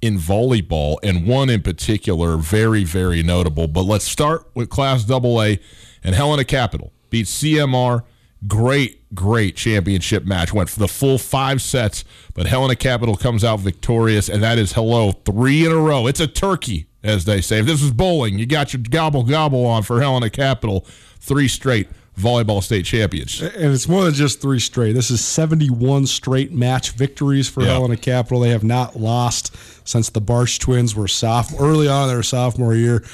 [0.00, 3.68] in volleyball, and one in particular, very very notable.
[3.68, 5.56] But let's start with Class AA,
[6.02, 8.02] and Helena Capital beat CMR.
[8.46, 10.52] Great, great championship match.
[10.52, 12.04] Went for the full five sets,
[12.34, 16.06] but Helena Capital comes out victorious, and that is hello three in a row.
[16.06, 17.60] It's a turkey as they say.
[17.60, 20.80] If this was bowling, you got your gobble gobble on for Helena Capital,
[21.20, 21.88] three straight
[22.18, 23.40] volleyball state champions.
[23.42, 24.92] And it's more than just three straight.
[24.92, 27.72] This is 71 straight match victories for yeah.
[27.72, 28.40] Helena Capital.
[28.40, 29.54] They have not lost
[29.86, 33.04] since the Bartsch twins were soft early on in their sophomore year.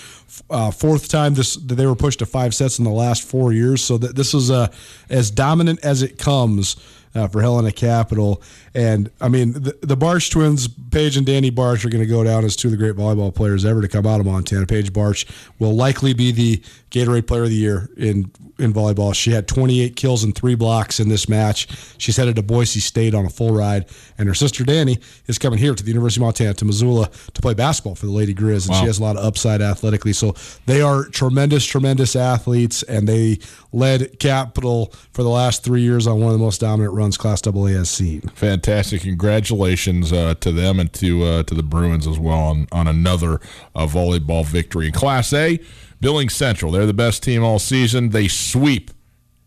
[0.49, 3.82] Uh, fourth time this they were pushed to five sets in the last four years.
[3.82, 4.68] So that this is uh,
[5.09, 6.76] as dominant as it comes
[7.14, 8.43] uh, for Helena Capital.
[8.74, 12.22] And I mean, the, the Bartsch twins, Paige and Dani Bartsch, are going to go
[12.22, 14.66] down as two of the great volleyball players ever to come out of Montana.
[14.66, 19.14] Paige Bartsch will likely be the Gatorade Player of the Year in in volleyball.
[19.14, 21.66] She had 28 kills and three blocks in this match.
[21.98, 23.86] She's headed to Boise State on a full ride,
[24.18, 27.42] and her sister Dani is coming here to the University of Montana to Missoula to
[27.42, 28.80] play basketball for the Lady Grizz, and wow.
[28.80, 30.12] she has a lot of upside athletically.
[30.12, 30.34] So
[30.66, 33.38] they are tremendous, tremendous athletes, and they
[33.72, 37.46] led Capital for the last three years on one of the most dominant runs Class
[37.46, 38.20] AA has seen.
[38.20, 38.59] Fantastic!
[38.98, 43.40] Congratulations uh, to them and to uh, to the Bruins as well on on another
[43.74, 45.61] uh, volleyball victory in Class A.
[46.00, 48.11] Billings Central, they're the best team all season.
[48.11, 48.90] They sweep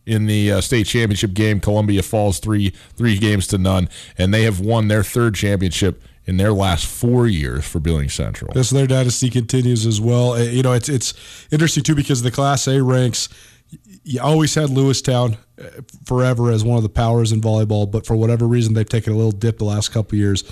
[0.06, 1.60] in the uh, state championship game.
[1.60, 6.38] Columbia falls three three games to none, and they have won their third championship in
[6.38, 8.52] their last four years for Billings Central.
[8.56, 10.34] Yes, their dynasty continues as well.
[10.34, 11.14] Uh, you know, it's it's
[11.52, 13.30] interesting too because the Class A ranks.
[14.04, 18.16] You always had Lewistown uh, forever as one of the powers in volleyball, but for
[18.16, 20.44] whatever reason, they've taken a little dip the last couple years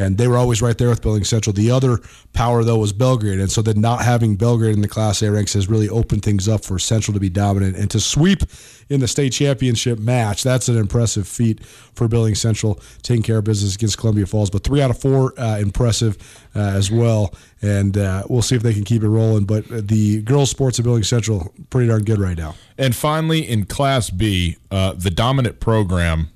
[0.00, 1.52] and they were always right there with Billings Central.
[1.52, 1.98] The other
[2.32, 5.52] power though was Belgrade, and so then not having Belgrade in the Class A ranks
[5.52, 8.42] has really opened things up for Central to be dominant and to sweep
[8.88, 10.42] in the state championship match.
[10.42, 14.48] That's an impressive feat for Billings Central taking care of business against Columbia Falls.
[14.48, 16.16] But three out of four, uh, impressive
[16.56, 19.44] uh, as well, and uh, we'll see if they can keep it rolling.
[19.44, 22.54] But the girls' sports at Billings Central pretty darn good right now.
[22.78, 26.30] And finally, in Class B, uh, the dominant program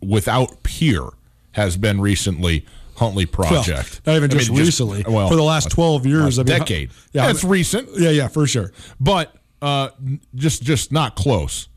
[0.00, 1.08] without peer
[1.52, 2.64] has been recently
[2.98, 4.00] Huntley Project.
[4.04, 5.02] Well, not even just I mean, recently.
[5.02, 6.90] Just, well, for the last twelve years, I mean, decade.
[7.12, 7.88] Yeah, that's recent.
[7.96, 8.72] Yeah, yeah, for sure.
[9.00, 9.90] But uh,
[10.34, 11.68] just just not close.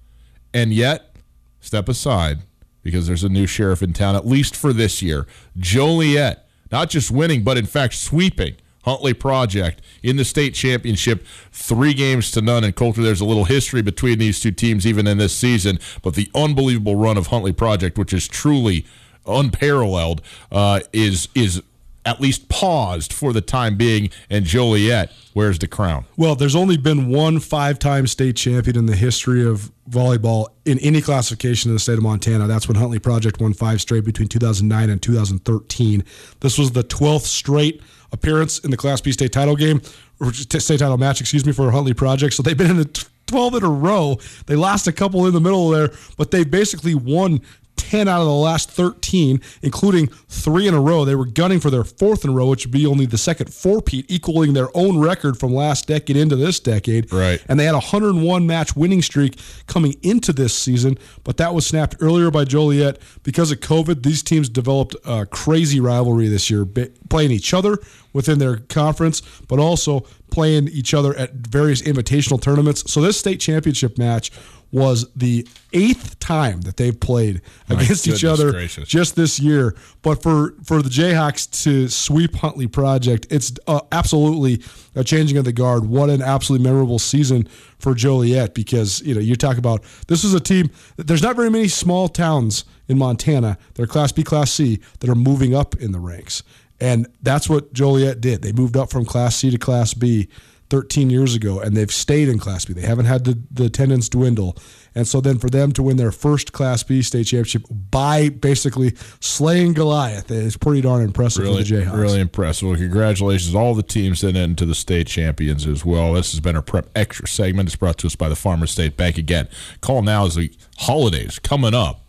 [0.53, 1.15] And yet,
[1.59, 2.39] step aside
[2.83, 5.27] because there's a new sheriff in town, at least for this year.
[5.57, 11.93] Joliet, not just winning, but in fact sweeping Huntley Project in the state championship, three
[11.93, 12.63] games to none.
[12.63, 16.15] And Colter, there's a little history between these two teams even in this season, but
[16.15, 18.85] the unbelievable run of Huntley Project, which is truly
[19.25, 21.61] unparalleled, uh, is is
[22.05, 24.09] at least paused for the time being.
[24.29, 26.05] And Joliet, where's the crown?
[26.17, 30.79] Well, there's only been one five time state champion in the history of volleyball in
[30.79, 32.47] any classification in the state of Montana.
[32.47, 36.03] That's when Huntley Project won five straight between 2009 and 2013.
[36.39, 39.81] This was the 12th straight appearance in the Class B state title game,
[40.19, 42.33] or state title match, excuse me, for Huntley Project.
[42.33, 44.19] So they've been in the 12 in a row.
[44.45, 47.41] They lost a couple in the middle there, but they basically won
[47.81, 51.03] 10 out of the last 13, including three in a row.
[51.03, 53.51] They were gunning for their fourth in a row, which would be only the second
[53.51, 57.11] four-peat, equaling their own record from last decade into this decade.
[57.11, 57.43] Right.
[57.49, 61.65] And they had a 101 match winning streak coming into this season, but that was
[61.65, 62.99] snapped earlier by Joliet.
[63.23, 66.65] Because of COVID, these teams developed a crazy rivalry this year,
[67.09, 67.79] playing each other
[68.13, 72.91] within their conference, but also playing each other at various invitational tournaments.
[72.91, 74.31] So this state championship match
[74.71, 78.87] was the eighth time that they've played My against each other gracious.
[78.87, 79.75] just this year.
[80.01, 84.63] But for, for the Jayhawks to sweep Huntley Project, it's uh, absolutely
[84.95, 85.85] a changing of the guard.
[85.85, 90.33] What an absolutely memorable season for Joliet because you know you talk about this is
[90.33, 90.69] a team.
[90.97, 93.57] There's not very many small towns in Montana.
[93.73, 96.43] They're Class B, Class C that are moving up in the ranks,
[96.81, 98.41] and that's what Joliet did.
[98.41, 100.27] They moved up from Class C to Class B
[100.71, 102.73] 13 years ago, and they've stayed in Class B.
[102.73, 104.57] They haven't had the, the attendance dwindle.
[104.95, 108.95] And so then for them to win their first Class B state championship by basically
[109.19, 111.97] slaying Goliath is pretty darn impressive really, for the Jayhawks.
[111.97, 112.69] Really impressive.
[112.69, 116.13] Well, congratulations all the teams that into the state champions as well.
[116.13, 117.67] This has been our prep extra segment.
[117.67, 119.49] It's brought to us by the Farmer State Bank again.
[119.81, 122.01] Call now as the holidays coming up.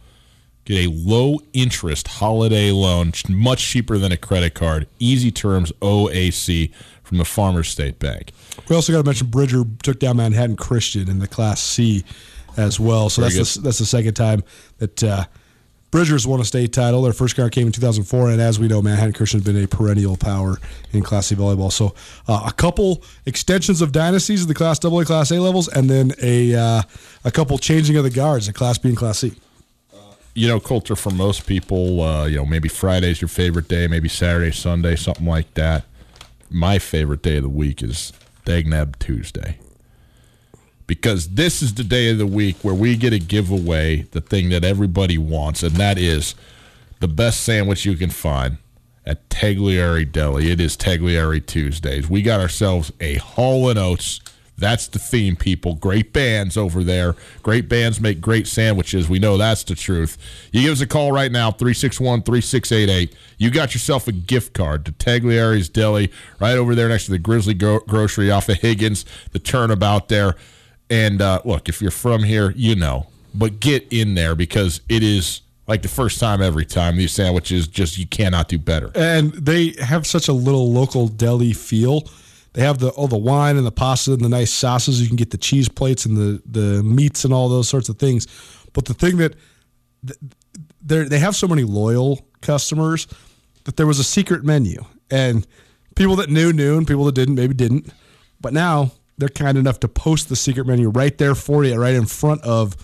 [0.65, 4.87] Get a low interest holiday loan, much cheaper than a credit card.
[4.99, 8.33] Easy terms, OAC from the Farmers State Bank.
[8.69, 12.05] We also got to mention Bridger took down Manhattan Christian in the Class C
[12.57, 13.09] as well.
[13.11, 14.45] So Very that's the, that's the second time
[14.79, 15.25] that uh,
[15.91, 17.03] Bridger's won a state title.
[17.03, 19.69] Their first card came in 2004, and as we know, Manhattan Christian has been a
[19.69, 20.59] perennial power
[20.93, 21.71] in Class C volleyball.
[21.71, 21.95] So
[22.29, 26.13] uh, a couple extensions of dynasties in the Class AA, Class A levels, and then
[26.23, 26.83] a uh,
[27.25, 29.35] a couple changing of the guards in Class B and Class C
[30.35, 34.09] you know, Colter, for most people, uh, you know, maybe Friday's your favorite day, maybe
[34.09, 35.85] Saturday, Sunday, something like that
[36.53, 38.13] my favorite day of the week is
[38.45, 39.59] Dagnab Tuesday.
[40.87, 44.21] Because this is the day of the week where we get to give away the
[44.21, 46.35] thing that everybody wants, and that is
[47.01, 48.59] the best sandwich you can find
[49.07, 50.51] at Tagliare Deli.
[50.51, 52.11] It is Tagliare Tuesdays.
[52.11, 54.21] We got ourselves a Hall and Oates
[54.63, 55.75] that's the theme, people.
[55.75, 57.17] Great bands over there.
[57.43, 59.09] Great bands make great sandwiches.
[59.09, 60.17] We know that's the truth.
[60.53, 63.15] You give us a call right now, 361 3688.
[63.39, 67.19] You got yourself a gift card to Tagliare's Deli right over there next to the
[67.19, 70.37] Grizzly Grocery off of Higgins, the turnabout there.
[70.89, 73.09] And uh, look, if you're from here, you know.
[73.35, 76.97] But get in there because it is like the first time every time.
[76.97, 78.91] These sandwiches just, you cannot do better.
[78.95, 82.09] And they have such a little local deli feel
[82.55, 85.01] they have the all the wine and the pasta and the nice sauces.
[85.01, 87.99] You can get the cheese plates and the the meats and all those sorts of
[87.99, 88.27] things.
[88.73, 89.35] But the thing that
[90.83, 93.07] they they have so many loyal customers
[93.65, 95.47] that there was a secret menu, and
[95.95, 97.93] people that knew knew, and people that didn't maybe didn't.
[98.41, 101.95] But now they're kind enough to post the secret menu right there for you, right
[101.95, 102.77] in front of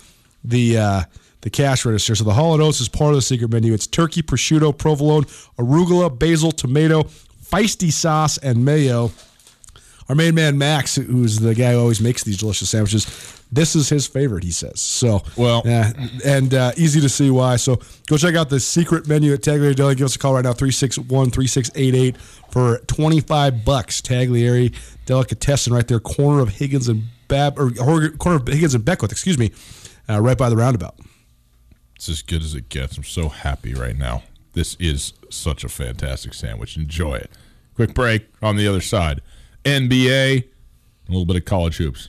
[0.45, 0.79] the.
[0.79, 1.03] Uh,
[1.43, 2.17] the cash register.
[2.17, 3.73] So the Hall & Oates is part of the secret menu.
[3.73, 5.23] It's turkey, prosciutto, provolone,
[5.57, 9.13] arugula, basil, tomato, feisty sauce, and mayo
[10.09, 13.07] our main man Max, who's the guy who always makes these delicious sandwiches,
[13.53, 14.45] this is his favorite.
[14.45, 15.23] He says so.
[15.37, 15.93] Well, yeah,
[16.25, 17.57] and uh, easy to see why.
[17.57, 19.95] So go check out the secret menu at Tagliare Deli.
[19.95, 22.17] Give us a call right now 361-3688
[22.51, 24.01] for twenty five bucks.
[24.01, 24.75] Tagliare
[25.07, 29.13] Delicatessen right there, corner of Higgins and Bab or corner of Higgins and Beckwith.
[29.13, 29.53] Excuse me,
[30.09, 30.97] uh, right by the roundabout.
[31.97, 32.97] It's as good as it gets.
[32.97, 36.77] I'm so happy right now This is such a fantastic sandwich.
[36.77, 37.31] Enjoy it.
[37.75, 39.21] Quick break on the other side.
[39.69, 42.09] NBA, a little bit of college hoops.